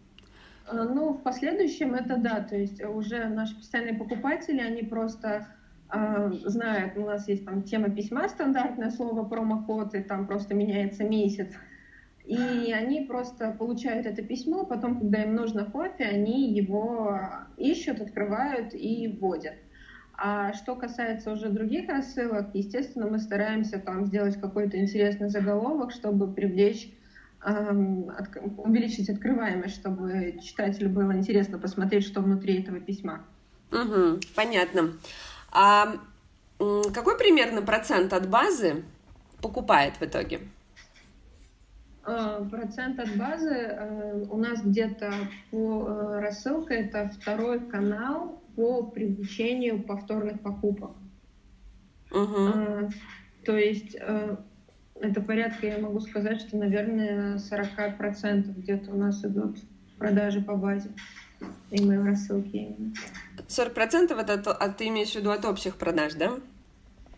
Э, 0.72 0.84
ну, 0.84 1.14
в 1.14 1.24
последующем 1.24 1.94
это 1.96 2.18
да, 2.18 2.42
то 2.42 2.56
есть 2.56 2.84
уже 2.84 3.26
наши 3.26 3.56
постоянные 3.56 3.96
покупатели, 3.96 4.60
они 4.60 4.84
просто 4.84 5.48
э, 5.92 6.32
знают, 6.46 6.98
у 6.98 7.06
нас 7.06 7.28
есть 7.28 7.46
там 7.46 7.64
тема 7.64 7.90
письма 7.90 8.30
стандартное 8.30 8.92
слово 8.92 9.24
промокод, 9.24 9.96
и 9.96 10.02
там 10.02 10.28
просто 10.28 10.54
меняется 10.54 11.04
месяц. 11.04 11.54
И 12.26 12.72
они 12.72 13.02
просто 13.02 13.52
получают 13.58 14.06
это 14.06 14.22
письмо, 14.22 14.66
потом, 14.66 15.00
когда 15.00 15.24
им 15.24 15.36
нужно 15.36 15.66
кофе, 15.66 16.06
они 16.06 16.54
его 16.54 17.20
ищут, 17.58 18.00
открывают 18.00 18.74
и 18.74 19.18
вводят. 19.20 19.56
А 20.24 20.54
что 20.54 20.76
касается 20.76 21.32
уже 21.32 21.50
других 21.50 21.90
рассылок, 21.90 22.50
естественно, 22.54 23.08
мы 23.08 23.18
стараемся 23.18 23.80
там 23.80 24.06
сделать 24.06 24.40
какой-то 24.40 24.78
интересный 24.78 25.30
заголовок, 25.30 25.92
чтобы 25.92 26.32
привлечь 26.32 26.94
увеличить 27.44 29.10
открываемость, 29.10 29.74
чтобы 29.74 30.40
читателю 30.44 30.92
было 30.92 31.14
интересно 31.14 31.58
посмотреть, 31.58 32.06
что 32.06 32.22
внутри 32.22 32.62
этого 32.62 32.80
письма. 32.80 33.26
Угу, 33.72 34.20
понятно. 34.36 34.94
А 35.52 35.96
какой 36.60 37.18
примерно 37.18 37.64
процент 37.64 38.14
от 38.14 38.30
базы 38.30 38.84
покупает 39.42 39.96
в 39.96 40.04
итоге? 40.04 40.42
А, 42.04 42.44
процент 42.46 43.00
от 43.00 43.16
базы 43.16 43.56
э, 43.56 44.26
у 44.30 44.38
нас 44.38 44.62
где-то 44.62 45.12
по 45.50 45.88
э, 45.88 46.20
рассылке 46.20 46.76
это 46.76 47.10
второй 47.10 47.60
канал 47.60 48.41
по 48.56 48.84
привлечению 48.84 49.82
повторных 49.84 50.42
покупок. 50.42 50.92
Угу. 52.12 52.92
То 53.46 53.58
есть 53.58 53.96
э, 54.00 54.36
это 55.00 55.22
порядка, 55.22 55.68
я 55.68 55.80
могу 55.80 56.00
сказать, 56.00 56.42
что, 56.42 56.58
наверное, 56.58 57.38
40% 57.38 58.54
где-то 58.60 58.92
у 58.92 58.98
нас 58.98 59.24
идут 59.24 59.58
продажи 59.98 60.42
по 60.42 60.56
базе. 60.56 60.90
Email 61.72 62.06
рассылки 62.06 62.56
именно. 62.56 62.94
40% 63.48 64.14
это 64.20 64.54
а 64.54 64.70
ты 64.70 64.88
имеешь 64.90 65.12
в 65.12 65.16
виду 65.16 65.32
от 65.32 65.46
общих 65.46 65.76
продаж, 65.76 66.14
да? 66.14 66.34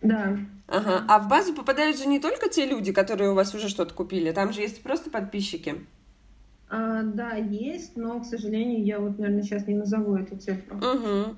Да. 0.00 0.38
Ага. 0.66 1.04
А 1.08 1.18
в 1.18 1.28
базу 1.28 1.54
попадают 1.54 1.98
же 1.98 2.06
не 2.06 2.20
только 2.20 2.48
те 2.48 2.66
люди, 2.66 2.92
которые 2.92 3.30
у 3.30 3.34
вас 3.34 3.54
уже 3.54 3.68
что-то 3.68 3.94
купили, 3.94 4.32
там 4.32 4.52
же 4.52 4.60
есть 4.60 4.82
просто 4.82 5.10
подписчики. 5.10 5.76
А, 6.68 7.02
да, 7.02 7.34
есть, 7.34 7.96
но, 7.96 8.20
к 8.20 8.24
сожалению, 8.24 8.84
я 8.84 8.98
вот, 8.98 9.18
наверное, 9.18 9.42
сейчас 9.42 9.66
не 9.66 9.74
назову 9.74 10.16
эту 10.16 10.36
цифру. 10.36 10.76
Угу. 10.76 11.36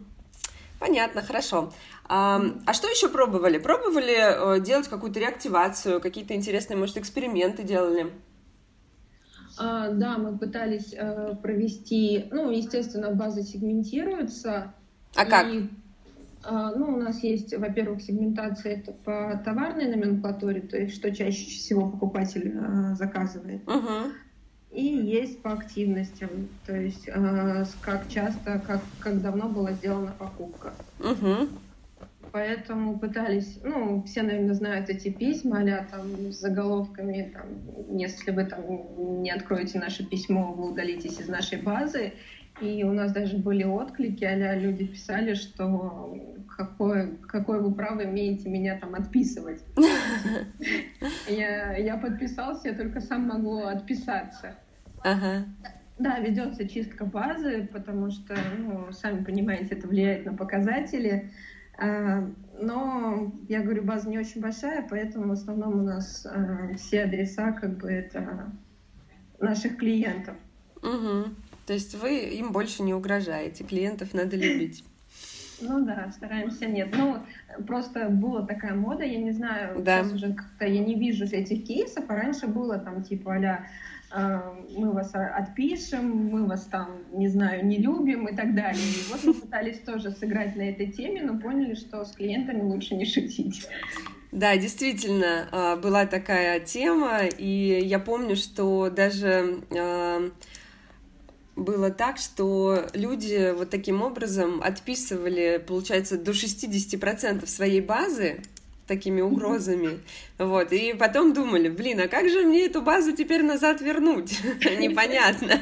Понятно, 0.78 1.22
хорошо. 1.22 1.72
А, 2.08 2.40
а 2.66 2.72
что 2.72 2.88
еще 2.88 3.08
пробовали? 3.08 3.58
Пробовали 3.58 4.56
э, 4.58 4.60
делать 4.60 4.88
какую-то 4.88 5.18
реактивацию, 5.18 6.00
какие-то 6.00 6.34
интересные, 6.34 6.76
может, 6.76 6.96
эксперименты 6.98 7.62
делали? 7.62 8.12
А, 9.58 9.90
да, 9.90 10.18
мы 10.18 10.36
пытались 10.36 10.94
а, 10.94 11.34
провести, 11.36 12.26
ну, 12.30 12.50
естественно, 12.50 13.10
базы 13.10 13.42
сегментируются. 13.42 14.74
А 15.14 15.24
и, 15.24 15.28
как? 15.28 15.46
Ну, 16.48 16.94
у 16.94 16.96
нас 16.96 17.24
есть, 17.24 17.56
во-первых, 17.56 18.00
сегментация 18.02 18.76
это 18.76 18.92
по 18.92 19.42
товарной 19.44 19.88
номенклатуре, 19.88 20.60
то 20.60 20.76
есть 20.76 20.94
что 20.94 21.12
чаще 21.12 21.44
всего 21.46 21.90
покупатель 21.90 22.56
а, 22.56 22.94
заказывает. 22.94 23.66
Угу. 23.66 24.12
И 24.70 24.82
есть 24.82 25.42
по 25.42 25.52
активностям, 25.52 26.48
то 26.66 26.76
есть 26.76 27.08
а, 27.08 27.64
как 27.80 28.08
часто, 28.08 28.58
как, 28.58 28.82
как 29.00 29.22
давно 29.22 29.48
была 29.48 29.72
сделана 29.72 30.12
покупка. 30.18 30.74
Угу 30.98 31.48
поэтому 32.36 32.98
пытались, 32.98 33.58
ну, 33.64 34.02
все, 34.02 34.20
наверное, 34.20 34.52
знают 34.52 34.90
эти 34.90 35.08
письма, 35.08 35.60
а 35.60 35.86
там 35.90 36.30
с 36.30 36.38
заголовками, 36.40 37.32
там, 37.32 37.96
если 37.96 38.30
вы 38.30 38.44
там 38.44 39.22
не 39.22 39.30
откроете 39.30 39.78
наше 39.78 40.04
письмо, 40.04 40.52
вы 40.52 40.70
удалитесь 40.70 41.18
из 41.18 41.28
нашей 41.28 41.62
базы. 41.62 42.12
И 42.60 42.84
у 42.84 42.92
нас 42.92 43.12
даже 43.12 43.36
были 43.36 43.64
отклики, 43.64 44.24
а 44.24 44.54
люди 44.54 44.86
писали, 44.86 45.34
что 45.34 46.18
какое, 46.56 47.16
какое 47.28 47.60
вы 47.60 47.74
право 47.74 48.04
имеете 48.04 48.48
меня 48.48 48.78
там 48.78 48.94
отписывать. 48.94 49.62
Я, 51.28 51.76
я 51.76 51.96
подписался, 51.96 52.68
я 52.68 52.74
только 52.74 53.00
сам 53.00 53.28
могу 53.28 53.58
отписаться. 53.58 54.54
Ага. 55.02 55.44
Да, 55.98 56.18
ведется 56.18 56.68
чистка 56.68 57.04
базы, 57.04 57.68
потому 57.72 58.10
что, 58.10 58.34
ну, 58.58 58.92
сами 58.92 59.24
понимаете, 59.24 59.74
это 59.74 59.88
влияет 59.88 60.24
на 60.24 60.34
показатели. 60.34 61.30
А, 61.78 62.28
но, 62.60 63.32
я 63.48 63.62
говорю, 63.62 63.82
база 63.82 64.08
не 64.08 64.18
очень 64.18 64.40
большая, 64.40 64.86
поэтому 64.88 65.28
в 65.28 65.32
основном 65.32 65.80
у 65.80 65.82
нас 65.82 66.26
а, 66.26 66.74
все 66.76 67.04
адреса 67.04 67.52
как 67.52 67.78
бы 67.78 67.90
это 67.90 68.50
наших 69.40 69.76
клиентов. 69.76 70.36
Угу. 70.82 71.34
То 71.66 71.72
есть 71.72 71.94
вы 71.94 72.18
им 72.18 72.52
больше 72.52 72.82
не 72.82 72.94
угрожаете, 72.94 73.64
клиентов 73.64 74.14
надо 74.14 74.36
любить. 74.36 74.84
Ну 75.60 75.84
да, 75.84 76.12
стараемся 76.14 76.66
нет. 76.66 76.94
Ну, 76.96 77.18
просто 77.66 78.08
была 78.10 78.46
такая 78.46 78.74
мода, 78.74 79.04
я 79.04 79.18
не 79.18 79.32
знаю, 79.32 79.82
да. 79.82 80.02
сейчас 80.02 80.12
уже 80.12 80.34
как-то 80.34 80.66
я 80.66 80.80
не 80.84 80.94
вижу 80.94 81.24
этих 81.24 81.66
кейсов, 81.66 82.04
а 82.08 82.14
раньше 82.14 82.46
было 82.46 82.78
там 82.78 83.02
типа 83.02 83.64
а 84.12 84.54
мы 84.70 84.92
вас 84.92 85.12
отпишем, 85.14 86.28
мы 86.28 86.46
вас 86.46 86.64
там, 86.66 86.98
не 87.12 87.28
знаю, 87.28 87.66
не 87.66 87.78
любим 87.78 88.28
и 88.28 88.36
так 88.36 88.54
далее. 88.54 88.80
И 88.80 89.10
вот 89.10 89.24
мы 89.24 89.34
пытались 89.40 89.80
тоже 89.80 90.12
сыграть 90.12 90.54
на 90.56 90.62
этой 90.62 90.92
теме, 90.92 91.22
но 91.22 91.38
поняли, 91.38 91.74
что 91.74 92.04
с 92.04 92.12
клиентами 92.12 92.62
лучше 92.62 92.94
не 92.94 93.04
шутить. 93.04 93.66
Да, 94.30 94.56
действительно, 94.56 95.48
а, 95.50 95.76
была 95.76 96.06
такая 96.06 96.60
тема, 96.60 97.22
и 97.24 97.80
я 97.84 97.98
помню, 97.98 98.36
что 98.36 98.90
даже 98.90 99.62
а, 99.76 100.30
было 101.56 101.90
так, 101.90 102.18
что 102.18 102.86
люди 102.92 103.52
вот 103.56 103.70
таким 103.70 104.02
образом 104.02 104.62
отписывали, 104.62 105.62
получается, 105.66 106.18
до 106.18 106.32
60% 106.32 107.46
своей 107.46 107.80
базы, 107.80 108.42
такими 108.86 109.20
угрозами. 109.20 110.00
Вот. 110.38 110.72
И 110.72 110.94
потом 110.94 111.32
думали, 111.32 111.68
блин, 111.68 112.00
а 112.00 112.08
как 112.08 112.28
же 112.28 112.42
мне 112.42 112.66
эту 112.66 112.82
базу 112.82 113.12
теперь 113.12 113.42
назад 113.42 113.80
вернуть? 113.80 114.38
Непонятно. 114.78 115.58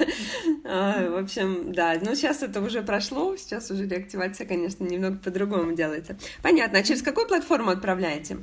А, 0.65 1.09
в 1.11 1.17
общем, 1.17 1.73
да. 1.73 1.97
Но 2.03 2.15
сейчас 2.15 2.43
это 2.43 2.61
уже 2.61 2.83
прошло, 2.83 3.37
сейчас 3.37 3.71
уже 3.71 3.87
реактивация, 3.87 4.47
конечно, 4.47 4.85
немного 4.85 5.17
по-другому 5.17 5.73
делается. 5.73 6.19
Понятно. 6.43 6.81
А 6.81 6.83
через 6.83 7.03
какую 7.03 7.27
платформу 7.27 7.71
отправляете? 7.71 8.39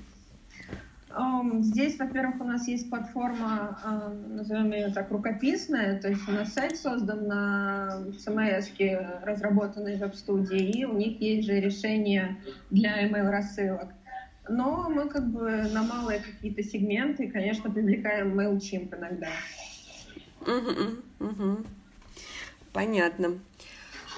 Здесь, 1.60 1.97
во-первых, 2.00 2.41
у 2.41 2.43
нас 2.43 2.67
есть 2.67 2.89
платформа, 2.89 3.78
назовем 4.30 4.71
ее 4.71 4.91
так, 4.91 5.12
рукописная, 5.12 6.00
то 6.00 6.10
есть 6.10 6.28
у 6.28 6.32
нас 6.32 6.54
сайт 6.54 6.78
создан 6.78 7.28
на 7.28 8.04
CMS, 8.26 9.24
разработанной 9.24 9.97
веб-студии, 9.97 10.80
и 10.80 10.86
у 10.86 10.93
них 10.93 11.19
есть 11.21 11.47
же 11.47 11.60
решение 11.60 12.38
для 12.69 13.08
email-рассылок. 13.08 13.89
Но 14.50 14.89
мы 14.89 15.08
как 15.08 15.28
бы 15.30 15.50
на 15.71 15.84
малые 15.84 16.19
какие-то 16.19 16.63
сегменты, 16.63 17.30
конечно, 17.30 17.69
привлекаем 17.69 18.39
MailChimp 18.39 18.97
иногда. 18.97 19.30
Угу, 20.41 21.30
угу. 21.30 21.58
Понятно. 22.74 23.39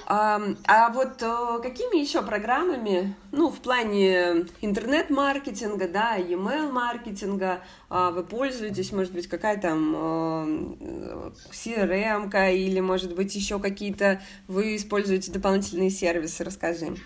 А, 0.06 0.90
вот 0.90 1.22
а, 1.22 1.58
какими 1.60 2.00
еще 2.00 2.22
программами, 2.22 3.14
ну, 3.32 3.48
в 3.50 3.60
плане 3.60 4.46
интернет-маркетинга, 4.60 5.88
да, 5.88 6.16
e-mail 6.16 6.70
маркетинга 6.70 7.60
а, 7.88 8.10
вы 8.10 8.22
пользуетесь, 8.24 8.92
может 8.92 9.12
быть, 9.12 9.28
какая 9.28 9.58
там 9.58 9.94
а, 9.96 11.32
CRM 11.50 12.54
или, 12.54 12.80
может 12.80 13.14
быть, 13.14 13.34
еще 13.34 13.58
какие-то 13.58 14.20
вы 14.46 14.76
используете 14.76 15.32
дополнительные 15.32 15.90
сервисы, 15.90 16.44
расскажи. 16.44 16.96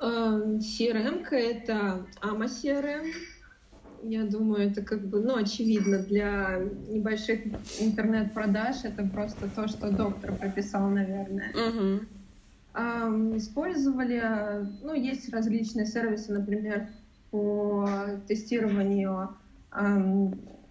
CRM 0.00 1.24
это 1.30 2.06
AMA 2.20 2.46
CRM. 2.46 3.12
Я 4.02 4.24
думаю, 4.24 4.70
это 4.70 4.82
как 4.82 5.06
бы, 5.08 5.20
ну, 5.20 5.36
очевидно, 5.36 5.98
для 5.98 6.60
небольших 6.88 7.40
интернет-продаж 7.80 8.84
это 8.84 9.04
просто 9.06 9.48
то, 9.48 9.68
что 9.68 9.90
доктор 9.90 10.36
прописал, 10.36 10.88
наверное. 10.88 11.52
Uh-huh. 11.52 13.36
Использовали, 13.36 14.22
ну, 14.82 14.94
есть 14.94 15.32
различные 15.32 15.86
сервисы, 15.86 16.32
например, 16.32 16.88
по 17.30 17.88
тестированию 18.26 19.36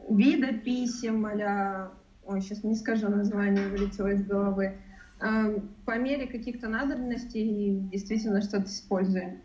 вида 0.10 0.54
писем, 0.54 1.26
а 1.26 1.92
ой, 2.26 2.42
сейчас 2.42 2.63
не 2.63 2.76
скажу 2.76 3.10
название, 3.10 3.68
вылетело 3.68 4.08
из 4.08 4.26
головы, 4.26 4.78
по 5.20 5.98
мере 5.98 6.28
каких-то 6.28 6.70
надобностей 6.70 7.80
действительно 7.92 8.42
что-то 8.42 8.66
используем. 8.66 9.42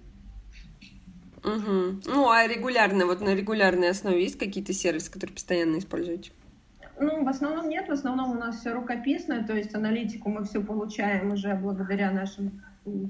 Угу. 1.44 2.00
Ну, 2.07 2.31
а 2.31 2.46
регулярно, 2.46 3.07
вот 3.07 3.20
на 3.20 3.35
регулярной 3.35 3.90
основе 3.90 4.22
есть 4.22 4.38
какие-то 4.38 4.72
сервисы, 4.72 5.11
которые 5.11 5.35
постоянно 5.35 5.78
используете? 5.78 6.31
Ну, 7.00 7.24
в 7.24 7.28
основном 7.28 7.68
нет, 7.68 7.88
в 7.88 7.92
основном 7.92 8.31
у 8.31 8.35
нас 8.35 8.61
все 8.61 8.72
рукописное, 8.72 9.44
то 9.44 9.55
есть 9.55 9.74
аналитику 9.74 10.28
мы 10.28 10.44
все 10.44 10.62
получаем 10.62 11.33
уже 11.33 11.55
благодаря 11.55 12.12
нашим 12.12 12.62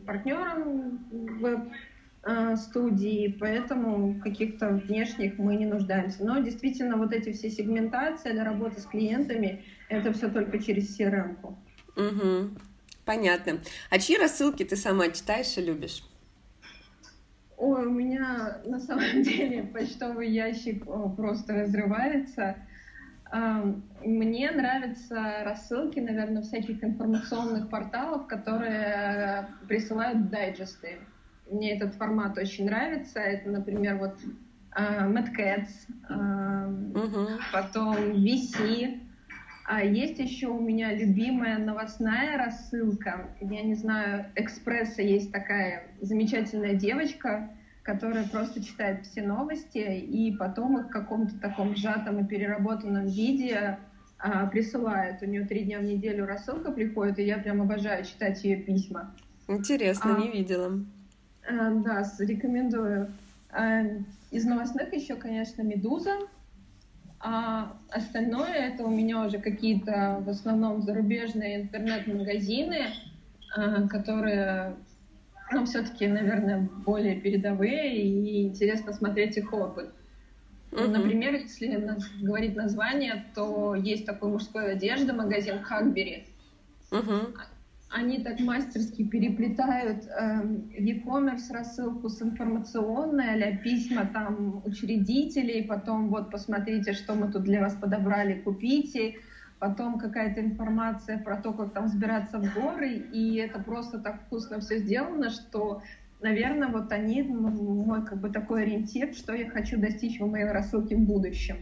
партнерам 0.06 0.98
веб-студии, 2.24 3.36
поэтому 3.38 4.18
каких-то 4.22 4.68
внешних 4.68 5.38
мы 5.38 5.56
не 5.56 5.66
нуждаемся. 5.66 6.24
Но 6.24 6.38
действительно 6.38 6.96
вот 6.96 7.12
эти 7.12 7.32
все 7.32 7.50
сегментации 7.50 8.32
для 8.32 8.44
работы 8.44 8.80
с 8.80 8.86
клиентами, 8.86 9.62
это 9.88 10.12
все 10.14 10.30
только 10.30 10.58
через 10.58 10.98
CRM-ку. 10.98 11.58
Угу. 11.96 12.50
Понятно. 13.04 13.60
А 13.90 13.98
чьи 13.98 14.16
рассылки 14.16 14.64
ты 14.64 14.76
сама 14.76 15.08
читаешь 15.10 15.58
и 15.58 15.60
любишь? 15.60 16.02
Ой, 17.62 17.86
у 17.86 17.90
меня 17.90 18.58
на 18.64 18.80
самом 18.80 19.22
деле 19.22 19.62
почтовый 19.62 20.28
ящик 20.28 20.84
просто 21.16 21.54
разрывается. 21.54 22.56
Мне 24.04 24.50
нравятся 24.50 25.44
рассылки, 25.44 26.00
наверное, 26.00 26.42
всяких 26.42 26.82
информационных 26.82 27.70
порталов, 27.70 28.26
которые 28.26 29.46
присылают 29.68 30.28
дайджесты. 30.28 30.98
Мне 31.48 31.76
этот 31.76 31.94
формат 31.94 32.36
очень 32.36 32.66
нравится. 32.66 33.20
Это, 33.20 33.48
например, 33.48 33.96
вот 33.98 34.16
uh, 34.76 35.08
Mad 35.12 35.28
Cats, 35.32 35.70
uh, 36.10 36.92
uh-huh. 36.94 37.38
потом 37.52 37.96
VC, 38.24 39.01
А 39.74 39.82
есть 39.82 40.18
еще 40.18 40.48
у 40.48 40.60
меня 40.60 40.92
любимая 40.92 41.56
новостная 41.56 42.36
рассылка. 42.36 43.30
Я 43.40 43.62
не 43.62 43.74
знаю, 43.74 44.26
Экспресса 44.34 45.00
есть 45.00 45.32
такая 45.32 45.86
замечательная 46.02 46.74
девочка, 46.74 47.48
которая 47.82 48.28
просто 48.28 48.62
читает 48.62 49.06
все 49.06 49.22
новости 49.22 49.78
и 49.78 50.36
потом 50.36 50.78
их 50.78 50.88
в 50.88 50.90
каком-то 50.90 51.38
таком 51.40 51.74
сжатом 51.74 52.20
и 52.20 52.28
переработанном 52.28 53.06
виде 53.06 53.78
а, 54.18 54.46
присылает. 54.48 55.22
У 55.22 55.24
нее 55.24 55.46
три 55.46 55.64
дня 55.64 55.78
в 55.78 55.84
неделю 55.84 56.26
рассылка 56.26 56.70
приходит, 56.70 57.18
и 57.18 57.24
я 57.24 57.38
прям 57.38 57.62
обожаю 57.62 58.04
читать 58.04 58.44
ее 58.44 58.58
письма. 58.58 59.14
Интересно, 59.48 60.16
а, 60.16 60.20
не 60.20 60.30
видела. 60.30 60.84
А, 61.48 61.70
да, 61.76 62.04
рекомендую. 62.18 63.10
А, 63.50 63.84
из 64.30 64.44
новостных 64.44 64.92
еще, 64.92 65.14
конечно, 65.14 65.62
«Медуза», 65.62 66.18
а 67.22 67.76
остальное 67.88 68.52
это 68.52 68.84
у 68.84 68.90
меня 68.90 69.24
уже 69.24 69.38
какие-то 69.38 70.22
в 70.24 70.28
основном 70.28 70.82
зарубежные 70.82 71.62
интернет-магазины, 71.62 72.88
а, 73.56 73.86
которые, 73.86 74.74
ну, 75.52 75.64
все-таки, 75.64 76.08
наверное, 76.08 76.68
более 76.84 77.20
передовые 77.20 77.96
и 77.96 78.42
интересно 78.42 78.92
смотреть 78.92 79.36
их 79.36 79.52
опыт. 79.52 79.94
Uh-huh. 80.72 80.88
Например, 80.88 81.34
если 81.34 81.96
говорить 82.20 82.56
название, 82.56 83.26
то 83.34 83.76
есть 83.76 84.04
такой 84.04 84.30
мужской 84.30 84.72
одежды 84.72 85.12
магазин 85.12 85.62
Хагбери. 85.62 86.26
Uh-huh 86.90 87.32
они 87.92 88.20
так 88.20 88.40
мастерски 88.40 89.04
переплетают 89.04 90.04
э, 90.06 90.42
e-commerce 90.78 91.52
рассылку 91.52 92.08
с 92.08 92.22
информационной, 92.22 93.44
а 93.44 93.56
письма 93.56 94.06
там 94.06 94.62
учредителей, 94.64 95.64
потом 95.64 96.08
вот 96.08 96.30
посмотрите, 96.30 96.94
что 96.94 97.14
мы 97.14 97.30
тут 97.30 97.42
для 97.42 97.60
вас 97.60 97.74
подобрали, 97.74 98.40
купите, 98.40 99.16
потом 99.58 99.98
какая-то 99.98 100.40
информация 100.40 101.18
про 101.18 101.36
то, 101.36 101.52
как 101.52 101.72
там 101.72 101.88
сбираться 101.88 102.38
в 102.38 102.54
горы, 102.54 102.94
и 103.12 103.36
это 103.36 103.58
просто 103.58 103.98
так 103.98 104.22
вкусно 104.22 104.60
все 104.60 104.78
сделано, 104.78 105.30
что, 105.30 105.82
наверное, 106.20 106.68
вот 106.68 106.90
они 106.92 107.22
мой 107.22 108.04
как 108.04 108.20
бы 108.20 108.30
такой 108.30 108.62
ориентир, 108.62 109.14
что 109.14 109.34
я 109.34 109.50
хочу 109.50 109.78
достичь 109.78 110.18
в 110.18 110.26
моей 110.26 110.46
рассылке 110.46 110.96
в 110.96 111.00
будущем. 111.00 111.56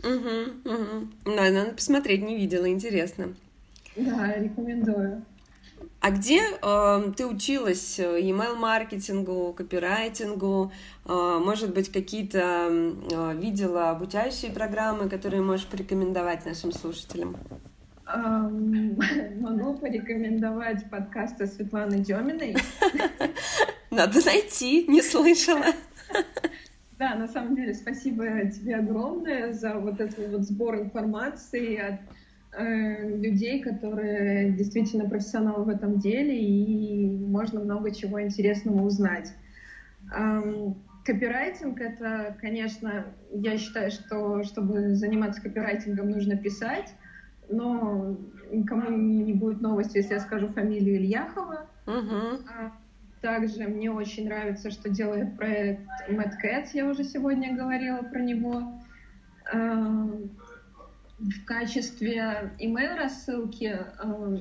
Угу, 0.00 0.70
угу. 0.70 1.08
Да, 1.24 1.50
надо 1.50 1.72
посмотреть, 1.72 2.22
не 2.22 2.36
видела, 2.36 2.68
интересно. 2.68 3.34
Да, 3.96 4.34
рекомендую. 4.34 5.24
А 6.02 6.10
где 6.10 6.40
э, 6.40 7.12
ты 7.16 7.26
училась 7.26 8.00
email-маркетингу, 8.00 9.52
копирайтингу? 9.52 10.72
Э, 11.06 11.38
может 11.40 11.72
быть, 11.72 11.92
какие-то 11.92 12.68
э, 12.68 13.36
видела 13.36 13.90
обучающие 13.90 14.50
программы, 14.50 15.08
которые 15.08 15.42
можешь 15.42 15.66
порекомендовать 15.66 16.44
нашим 16.44 16.72
слушателям? 16.72 17.36
Могу 18.12 19.74
порекомендовать 19.74 20.90
подкасты 20.90 21.46
Светланы 21.46 21.98
Деминой. 21.98 22.56
Надо 23.92 24.24
найти, 24.24 24.84
не 24.88 25.02
слышала. 25.02 25.66
Да, 26.98 27.16
на 27.16 27.26
самом 27.26 27.56
деле, 27.56 27.74
спасибо 27.74 28.24
тебе 28.48 28.76
огромное 28.76 29.52
за 29.52 29.74
вот 29.74 29.98
этот 29.98 30.30
вот 30.30 30.42
сбор 30.42 30.76
информации 30.76 31.76
от 31.76 32.00
людей, 32.58 33.62
которые 33.62 34.50
действительно 34.52 35.08
профессионалы 35.08 35.64
в 35.64 35.68
этом 35.68 35.98
деле, 35.98 36.38
и 36.38 37.08
можно 37.08 37.60
много 37.60 37.94
чего 37.94 38.20
интересного 38.20 38.82
узнать. 38.82 39.32
Копирайтинг— 41.04 41.80
это, 41.80 42.36
конечно, 42.40 43.06
я 43.32 43.56
считаю, 43.58 43.90
что 43.90 44.42
чтобы 44.44 44.94
заниматься 44.94 45.40
копирайтингом, 45.40 46.10
нужно 46.10 46.36
писать, 46.36 46.94
но 47.48 48.16
никому 48.52 48.90
не 48.90 49.32
будет 49.32 49.60
новости, 49.60 49.96
если 49.96 50.14
я 50.14 50.20
скажу 50.20 50.48
фамилию 50.48 50.96
Ильяхова. 50.96 51.66
Uh-huh. 51.86 52.70
Также 53.20 53.66
мне 53.66 53.90
очень 53.90 54.26
нравится, 54.26 54.70
что 54.70 54.90
делает 54.90 55.36
проект 55.36 55.88
Mad 56.08 56.32
Cats, 56.44 56.68
я 56.74 56.86
уже 56.86 57.02
сегодня 57.04 57.56
говорила 57.56 58.02
про 58.02 58.20
него 58.20 58.80
в 61.22 61.44
качестве 61.44 62.52
email 62.58 62.96
рассылки, 62.96 63.78
э, 64.02 64.38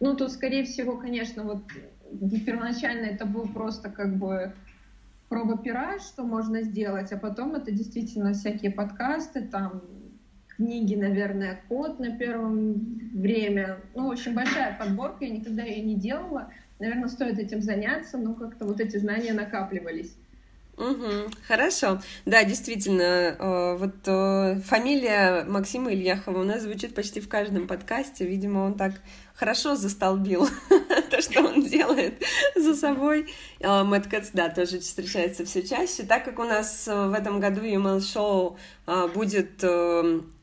ну, 0.00 0.16
тут, 0.16 0.32
скорее 0.32 0.64
всего, 0.64 0.96
конечно, 0.96 1.44
вот 1.44 1.62
первоначально 2.44 3.06
это 3.06 3.24
был 3.24 3.48
просто 3.48 3.90
как 3.90 4.16
бы 4.16 4.52
проба 5.28 5.56
пера, 5.56 5.98
что 5.98 6.24
можно 6.24 6.62
сделать, 6.62 7.10
а 7.12 7.16
потом 7.16 7.54
это 7.54 7.72
действительно 7.72 8.34
всякие 8.34 8.70
подкасты, 8.70 9.42
там, 9.42 9.82
книги, 10.48 10.94
наверное, 10.94 11.60
код 11.68 11.98
на 11.98 12.16
первом 12.16 12.74
время. 13.14 13.78
Ну, 13.94 14.12
общем, 14.12 14.34
большая 14.34 14.76
подборка, 14.78 15.24
я 15.24 15.30
никогда 15.30 15.62
ее 15.62 15.82
не 15.82 15.94
делала. 15.94 16.52
Наверное, 16.78 17.08
стоит 17.08 17.38
этим 17.38 17.62
заняться, 17.62 18.18
но 18.18 18.34
как-то 18.34 18.66
вот 18.66 18.80
эти 18.80 18.98
знания 18.98 19.32
накапливались. 19.32 20.14
Угу, 20.76 21.30
хорошо. 21.46 22.00
Да, 22.24 22.44
действительно, 22.44 23.02
э, 23.02 23.76
вот 23.76 23.94
э, 24.06 24.60
фамилия 24.64 25.44
Максима 25.44 25.92
Ильяхова 25.92 26.40
у 26.40 26.44
нас 26.44 26.62
звучит 26.62 26.94
почти 26.94 27.20
в 27.20 27.28
каждом 27.28 27.66
подкасте. 27.66 28.26
Видимо, 28.26 28.60
он 28.60 28.74
так 28.74 28.94
хорошо 29.34 29.76
застолбил 29.76 30.48
то, 31.10 31.20
что 31.20 31.42
он 31.42 31.62
делает 31.62 32.22
за 32.56 32.74
собой. 32.74 33.32
Э, 33.60 33.82
Мэтт 33.84 34.08
Кэтс, 34.08 34.30
да, 34.32 34.48
тоже 34.48 34.80
встречается 34.80 35.44
все 35.44 35.62
чаще. 35.62 36.04
Так 36.04 36.24
как 36.24 36.38
у 36.38 36.44
нас 36.44 36.86
в 36.86 37.12
этом 37.12 37.38
году 37.38 37.60
email 37.60 38.00
шоу 38.00 38.56
будет 39.14 39.62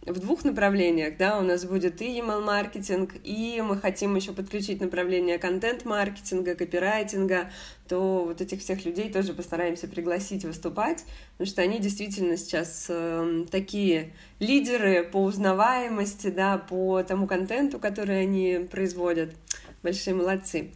в 0.10 0.20
двух 0.20 0.44
направлениях, 0.44 1.18
да, 1.18 1.38
у 1.38 1.44
нас 1.44 1.66
будет 1.66 2.02
и 2.02 2.20
email 2.20 2.44
маркетинг, 2.44 3.14
и 3.24 3.62
мы 3.66 3.78
хотим 3.78 4.16
еще 4.16 4.34
подключить 4.34 4.82
направление 4.82 5.38
контент-маркетинга, 5.38 6.56
копирайтинга, 6.56 7.52
то 7.88 8.26
вот 8.26 8.42
этих 8.42 8.60
всех 8.62 8.86
людей 8.86 9.12
тоже 9.12 9.34
постараемся 9.34 9.88
пригласить 9.88 10.46
выступать, 10.46 11.06
потому 11.34 11.48
что 11.48 11.62
они 11.62 11.80
действительно 11.80 12.38
сейчас 12.38 12.88
э, 12.90 13.46
такие 13.52 14.14
лидеры 14.40 15.04
по 15.04 15.24
узнаваемости, 15.24 16.28
да, 16.32 16.58
по 16.58 17.04
тому 17.04 17.28
контенту, 17.28 17.78
который 17.80 18.22
они 18.22 18.68
производят. 18.70 19.36
Большие 19.84 20.16
молодцы. 20.16 20.72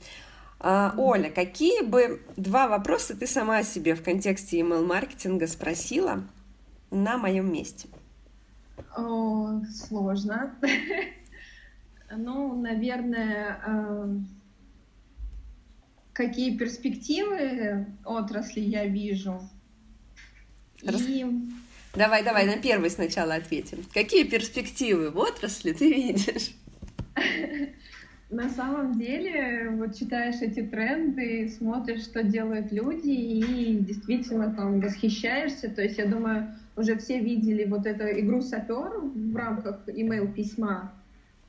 А, 0.60 0.94
Оля, 0.98 1.30
какие 1.30 1.82
бы 1.82 2.22
два 2.38 2.68
вопроса 2.68 3.18
ты 3.18 3.28
сама 3.28 3.64
себе 3.64 3.96
в 3.96 4.04
контексте 4.04 4.60
email-маркетинга 4.60 5.48
спросила 5.48 6.24
на 6.90 7.18
моем 7.18 7.52
месте? 7.52 7.90
О, 8.98 9.62
сложно. 9.66 10.56
Ну, 12.16 12.62
наверное, 12.62 13.60
э, 13.66 14.18
какие 16.14 16.56
перспективы 16.56 17.88
отрасли 18.06 18.60
я 18.60 18.86
вижу. 18.86 19.42
И... 20.84 21.26
Давай, 21.96 22.24
давай, 22.24 22.46
на 22.46 22.58
первый 22.58 22.90
сначала 22.92 23.36
ответим. 23.36 23.80
Какие 23.94 24.26
перспективы 24.26 25.10
в 25.10 25.18
отрасли 25.18 25.74
ты 25.74 25.92
видишь? 25.92 26.52
На 28.30 28.50
самом 28.50 28.98
деле, 28.98 29.70
вот 29.74 29.96
читаешь 29.96 30.42
эти 30.42 30.64
тренды, 30.64 31.54
смотришь, 31.56 32.06
что 32.06 32.24
делают 32.24 32.72
люди, 32.72 33.12
и 33.12 33.78
действительно 33.78 34.52
там 34.52 34.80
восхищаешься. 34.80 35.70
То 35.70 35.84
есть, 35.84 36.00
я 36.00 36.08
думаю, 36.08 36.56
уже 36.76 36.98
все 36.98 37.20
видели 37.20 37.66
вот 37.66 37.86
эту 37.86 38.04
игру 38.20 38.42
сапер 38.42 38.92
в 39.00 39.36
рамках 39.36 39.88
email 39.88 40.32
письма. 40.32 40.94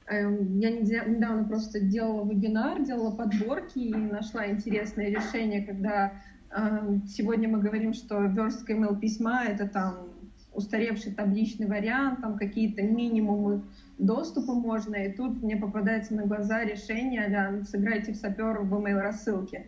Эм, 0.06 0.58
я 0.58 0.70
недавно 0.70 1.44
просто 1.44 1.80
делала 1.80 2.28
вебинар, 2.28 2.82
делала 2.82 3.10
подборки 3.10 3.78
и 3.78 3.94
нашла 3.94 4.50
интересное 4.50 5.08
решение, 5.08 5.64
когда 5.64 6.12
эм, 6.54 7.06
сегодня 7.06 7.48
мы 7.48 7.60
говорим, 7.60 7.94
что 7.94 8.20
верстка 8.24 8.74
email 8.74 8.98
письма 8.98 9.44
это 9.44 9.66
там 9.66 10.08
устаревший 10.52 11.12
табличный 11.12 11.66
вариант, 11.66 12.20
там 12.20 12.36
какие-то 12.36 12.82
минимумы 12.82 13.62
доступа 13.98 14.54
можно, 14.54 14.94
и 14.94 15.12
тут 15.12 15.42
мне 15.42 15.56
попадается 15.56 16.14
на 16.14 16.26
глаза 16.26 16.64
решение, 16.64 17.24
а 17.24 17.64
сыграйте 17.64 18.12
в 18.12 18.16
сапер 18.16 18.60
в 18.60 18.72
email 18.74 19.00
рассылке. 19.00 19.66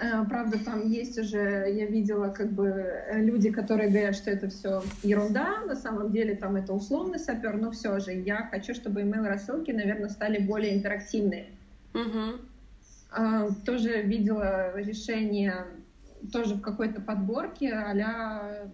Э, 0.00 0.24
правда, 0.24 0.58
там 0.64 0.88
есть 0.88 1.18
уже, 1.18 1.66
я 1.70 1.86
видела, 1.86 2.30
как 2.30 2.50
бы 2.52 2.68
э, 2.68 3.20
люди, 3.20 3.50
которые 3.50 3.90
говорят, 3.90 4.16
что 4.16 4.30
это 4.30 4.48
все 4.48 4.82
ерунда, 5.02 5.60
на 5.66 5.76
самом 5.76 6.10
деле 6.10 6.34
там 6.34 6.56
это 6.56 6.72
условный 6.72 7.18
сапер, 7.18 7.58
но 7.58 7.70
все 7.70 7.98
же 7.98 8.12
я 8.12 8.48
хочу, 8.50 8.74
чтобы 8.74 9.02
email 9.02 9.26
рассылки, 9.26 9.70
наверное, 9.72 10.08
стали 10.08 10.38
более 10.38 10.74
интерактивные. 10.74 11.46
Uh-huh. 11.92 12.40
Тоже 13.66 14.02
видела 14.02 14.74
решение 14.80 15.66
тоже 16.32 16.54
в 16.54 16.60
какой-то 16.60 17.00
подборке, 17.00 17.72
а 17.72 18.68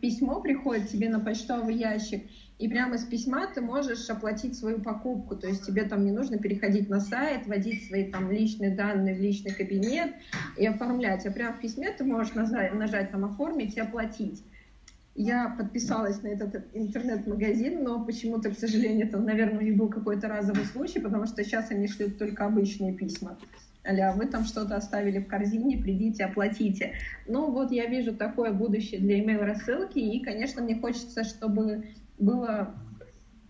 письмо 0.00 0.40
приходит 0.40 0.88
тебе 0.88 1.08
на 1.08 1.20
почтовый 1.20 1.76
ящик, 1.76 2.26
и 2.58 2.68
прямо 2.68 2.96
из 2.96 3.04
письма 3.04 3.46
ты 3.46 3.60
можешь 3.60 4.10
оплатить 4.10 4.58
свою 4.58 4.80
покупку, 4.80 5.36
то 5.36 5.46
есть 5.46 5.64
тебе 5.64 5.84
там 5.84 6.04
не 6.04 6.10
нужно 6.10 6.38
переходить 6.38 6.88
на 6.88 7.00
сайт, 7.00 7.46
вводить 7.46 7.86
свои 7.86 8.10
там 8.10 8.30
личные 8.32 8.70
данные 8.74 9.14
в 9.14 9.20
личный 9.20 9.52
кабинет 9.52 10.12
и 10.56 10.66
оформлять, 10.66 11.24
а 11.24 11.30
прямо 11.30 11.56
в 11.56 11.60
письме 11.60 11.92
ты 11.92 12.04
можешь 12.04 12.34
нажать, 12.34 12.74
нажать 12.74 13.12
там 13.12 13.24
оформить 13.24 13.76
и 13.76 13.80
оплатить. 13.80 14.42
я 15.14 15.48
подписалась 15.56 16.22
на 16.22 16.28
этот 16.28 16.64
интернет-магазин, 16.74 17.82
но 17.84 18.04
почему-то, 18.04 18.50
к 18.50 18.58
сожалению, 18.58 19.06
это, 19.06 19.18
наверное, 19.18 19.60
у 19.60 19.62
них 19.62 19.76
был 19.76 19.88
какой-то 19.88 20.28
разовый 20.28 20.64
случай, 20.64 20.98
потому 20.98 21.26
что 21.26 21.44
сейчас 21.44 21.70
они 21.70 21.86
шлют 21.86 22.18
только 22.18 22.44
обычные 22.44 22.92
письма. 22.92 23.38
Аля, 23.86 24.12
вы 24.16 24.26
там 24.26 24.44
что-то 24.44 24.74
оставили 24.74 25.20
в 25.20 25.28
корзине, 25.28 25.78
придите, 25.78 26.24
оплатите. 26.24 26.94
Ну 27.26 27.50
вот 27.52 27.70
я 27.70 27.86
вижу 27.86 28.14
такое 28.14 28.52
будущее 28.52 29.00
для 29.00 29.22
email 29.22 29.44
рассылки, 29.44 29.98
и, 29.98 30.22
конечно, 30.22 30.60
мне 30.60 30.74
хочется, 30.74 31.22
чтобы 31.24 31.84
было 32.18 32.74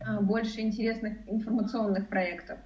а, 0.01 0.21
больше 0.21 0.61
интересных 0.61 1.15
информационных 1.27 2.09
проектов. 2.09 2.59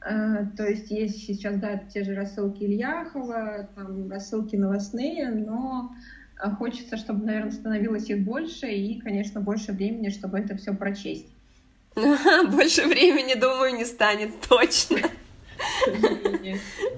А, 0.00 0.46
то 0.56 0.66
есть 0.66 0.90
есть 0.90 1.26
сейчас, 1.26 1.58
да, 1.58 1.76
те 1.76 2.04
же 2.04 2.14
рассылки 2.14 2.64
Ильяхова, 2.64 3.68
там 3.74 4.10
рассылки 4.10 4.56
новостные, 4.56 5.30
но 5.30 5.92
а, 6.38 6.50
хочется, 6.50 6.96
чтобы, 6.96 7.24
наверное, 7.24 7.52
становилось 7.52 8.08
их 8.08 8.24
больше 8.24 8.66
и, 8.66 9.00
конечно, 9.00 9.40
больше 9.40 9.72
времени, 9.72 10.08
чтобы 10.10 10.38
это 10.38 10.56
все 10.56 10.74
прочесть. 10.74 11.26
Больше 11.94 12.86
времени, 12.86 13.34
думаю, 13.34 13.74
не 13.76 13.84
станет 13.84 14.30
точно. 14.48 14.98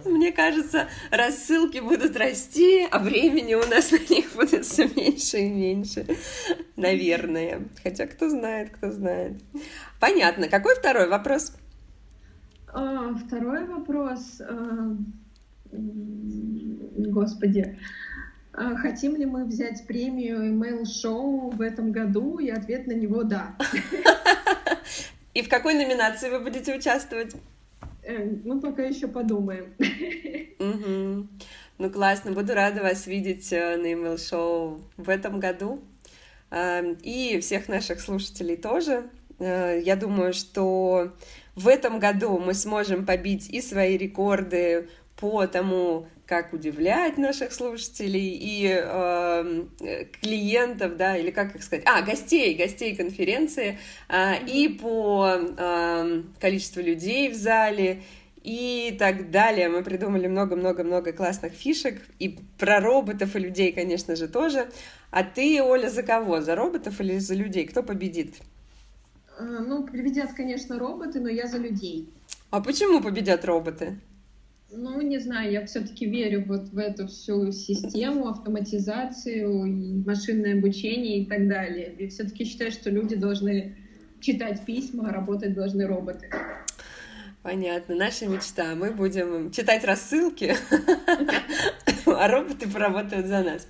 Мне 0.04 0.32
кажется, 0.32 0.88
рассылки 1.10 1.78
будут 1.78 2.16
расти, 2.16 2.86
а 2.90 2.98
времени 2.98 3.54
у 3.54 3.66
нас 3.66 3.90
на 3.92 3.98
них 3.98 4.34
будет 4.34 4.64
все 4.64 4.88
меньше 4.88 5.38
и 5.38 5.48
меньше. 5.48 6.06
Наверное. 6.76 7.62
Хотя 7.82 8.06
кто 8.06 8.28
знает, 8.28 8.70
кто 8.70 8.90
знает. 8.90 9.40
Понятно. 10.00 10.48
Какой 10.48 10.74
второй 10.74 11.08
вопрос? 11.08 11.54
А, 12.72 13.14
второй 13.14 13.66
вопрос. 13.66 14.40
А, 14.40 14.96
господи. 15.72 17.78
А 18.54 18.76
хотим 18.76 19.16
ли 19.16 19.24
мы 19.24 19.44
взять 19.44 19.86
премию 19.86 20.52
Email 20.52 20.82
Show 20.82 21.56
в 21.56 21.60
этом 21.60 21.92
году? 21.92 22.38
И 22.38 22.50
ответ 22.50 22.86
на 22.86 22.92
него 22.92 23.22
да. 23.22 23.56
И 25.34 25.42
в 25.42 25.48
какой 25.48 25.74
номинации 25.74 26.28
вы 26.28 26.40
будете 26.40 26.76
участвовать? 26.76 27.34
Э, 28.02 28.24
мы 28.44 28.60
пока 28.60 28.82
еще 28.82 29.08
подумаем. 29.08 29.74
Ну 31.78 31.90
классно, 31.90 32.30
буду 32.30 32.54
рада 32.54 32.82
вас 32.82 33.08
видеть 33.08 33.52
э, 33.52 33.76
на 33.76 33.86
Email 33.86 34.14
Show 34.14 34.80
в 34.96 35.08
этом 35.08 35.40
году. 35.40 35.82
Эм, 36.50 36.96
и 37.02 37.40
всех 37.40 37.66
наших 37.66 38.00
слушателей 38.00 38.56
тоже. 38.56 39.10
Э, 39.40 39.80
я 39.82 39.96
думаю, 39.96 40.32
что 40.32 41.12
в 41.56 41.66
этом 41.66 41.98
году 41.98 42.38
мы 42.38 42.54
сможем 42.54 43.04
побить 43.04 43.48
и 43.48 43.60
свои 43.60 43.96
рекорды 43.96 44.90
по 45.16 45.46
тому, 45.46 46.06
как 46.32 46.54
удивлять 46.54 47.18
наших 47.18 47.52
слушателей 47.52 48.38
и 48.40 48.66
э, 48.66 49.64
клиентов, 50.22 50.96
да, 50.96 51.14
или 51.14 51.30
как 51.30 51.54
их 51.54 51.62
сказать, 51.62 51.84
а, 51.86 52.00
гостей, 52.00 52.54
гостей 52.54 52.96
конференции, 52.96 53.78
э, 54.08 54.42
и 54.46 54.68
по 54.68 55.26
э, 55.36 56.22
количеству 56.40 56.80
людей 56.80 57.28
в 57.28 57.34
зале, 57.34 58.00
и 58.42 58.96
так 58.98 59.30
далее. 59.30 59.68
Мы 59.68 59.82
придумали 59.82 60.26
много-много-много 60.26 61.12
классных 61.12 61.52
фишек, 61.52 62.00
и 62.18 62.38
про 62.58 62.80
роботов 62.80 63.36
и 63.36 63.38
людей, 63.38 63.70
конечно 63.72 64.16
же, 64.16 64.26
тоже. 64.26 64.70
А 65.10 65.24
ты, 65.24 65.62
Оля, 65.62 65.90
за 65.90 66.02
кого? 66.02 66.40
За 66.40 66.56
роботов 66.56 66.98
или 67.02 67.18
за 67.18 67.34
людей? 67.34 67.66
Кто 67.66 67.82
победит? 67.82 68.36
Э, 69.38 69.42
ну, 69.44 69.86
победят, 69.86 70.32
конечно, 70.32 70.78
роботы, 70.78 71.20
но 71.20 71.28
я 71.28 71.46
за 71.46 71.58
людей. 71.58 72.08
А 72.48 72.62
почему 72.62 73.02
победят 73.02 73.44
роботы? 73.44 73.98
Ну, 74.74 75.02
не 75.02 75.18
знаю, 75.18 75.52
я 75.52 75.66
все-таки 75.66 76.06
верю 76.06 76.44
вот 76.46 76.70
в 76.70 76.78
эту 76.78 77.06
всю 77.06 77.52
систему, 77.52 78.28
автоматизацию, 78.28 80.02
машинное 80.06 80.56
обучение 80.56 81.18
и 81.18 81.26
так 81.26 81.46
далее. 81.46 81.92
И 81.98 82.08
все-таки 82.08 82.46
считаю, 82.46 82.72
что 82.72 82.88
люди 82.88 83.14
должны 83.14 83.76
читать 84.20 84.64
письма, 84.64 85.10
а 85.10 85.12
работать 85.12 85.52
должны 85.52 85.86
роботы. 85.86 86.30
Понятно, 87.42 87.96
наша 87.96 88.26
мечта. 88.26 88.74
Мы 88.74 88.92
будем 88.92 89.50
читать 89.50 89.84
рассылки, 89.84 90.56
а 92.06 92.28
роботы 92.28 92.66
поработают 92.66 93.26
за 93.26 93.42
нас. 93.42 93.68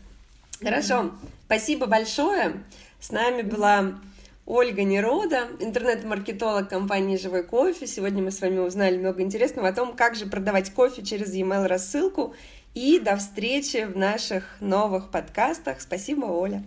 Хорошо, 0.61 1.11
спасибо 1.47 1.87
большое. 1.87 2.63
С 3.01 3.11
нами 3.11 3.43
была 3.43 3.99
Ольга 4.45 4.83
Нерода, 4.83 5.49
интернет-маркетолог 5.61 6.69
компании 6.69 7.17
«Живой 7.17 7.45
кофе». 7.45 7.87
Сегодня 7.87 8.25
мы 8.25 8.33
с 8.33 8.41
вами 8.41 8.59
узнали 8.59 8.99
много 8.99 9.23
интересного 9.23 9.69
о 9.69 9.73
том, 9.73 9.95
как 9.95 10.17
же 10.17 10.27
продавать 10.27 10.73
кофе 10.73 11.03
через 11.03 11.33
e-mail 11.33 11.69
рассылку. 11.69 12.35
И 12.75 12.99
до 12.99 13.17
встречи 13.17 13.85
в 13.85 13.97
наших 13.97 14.57
новых 14.61 15.13
подкастах. 15.13 15.81
Спасибо, 15.81 16.25
Оля. 16.25 16.65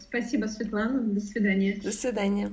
Спасибо, 0.00 0.46
Светлана. 0.46 1.00
До 1.00 1.20
свидания. 1.20 1.80
До 1.80 1.92
свидания. 1.92 2.52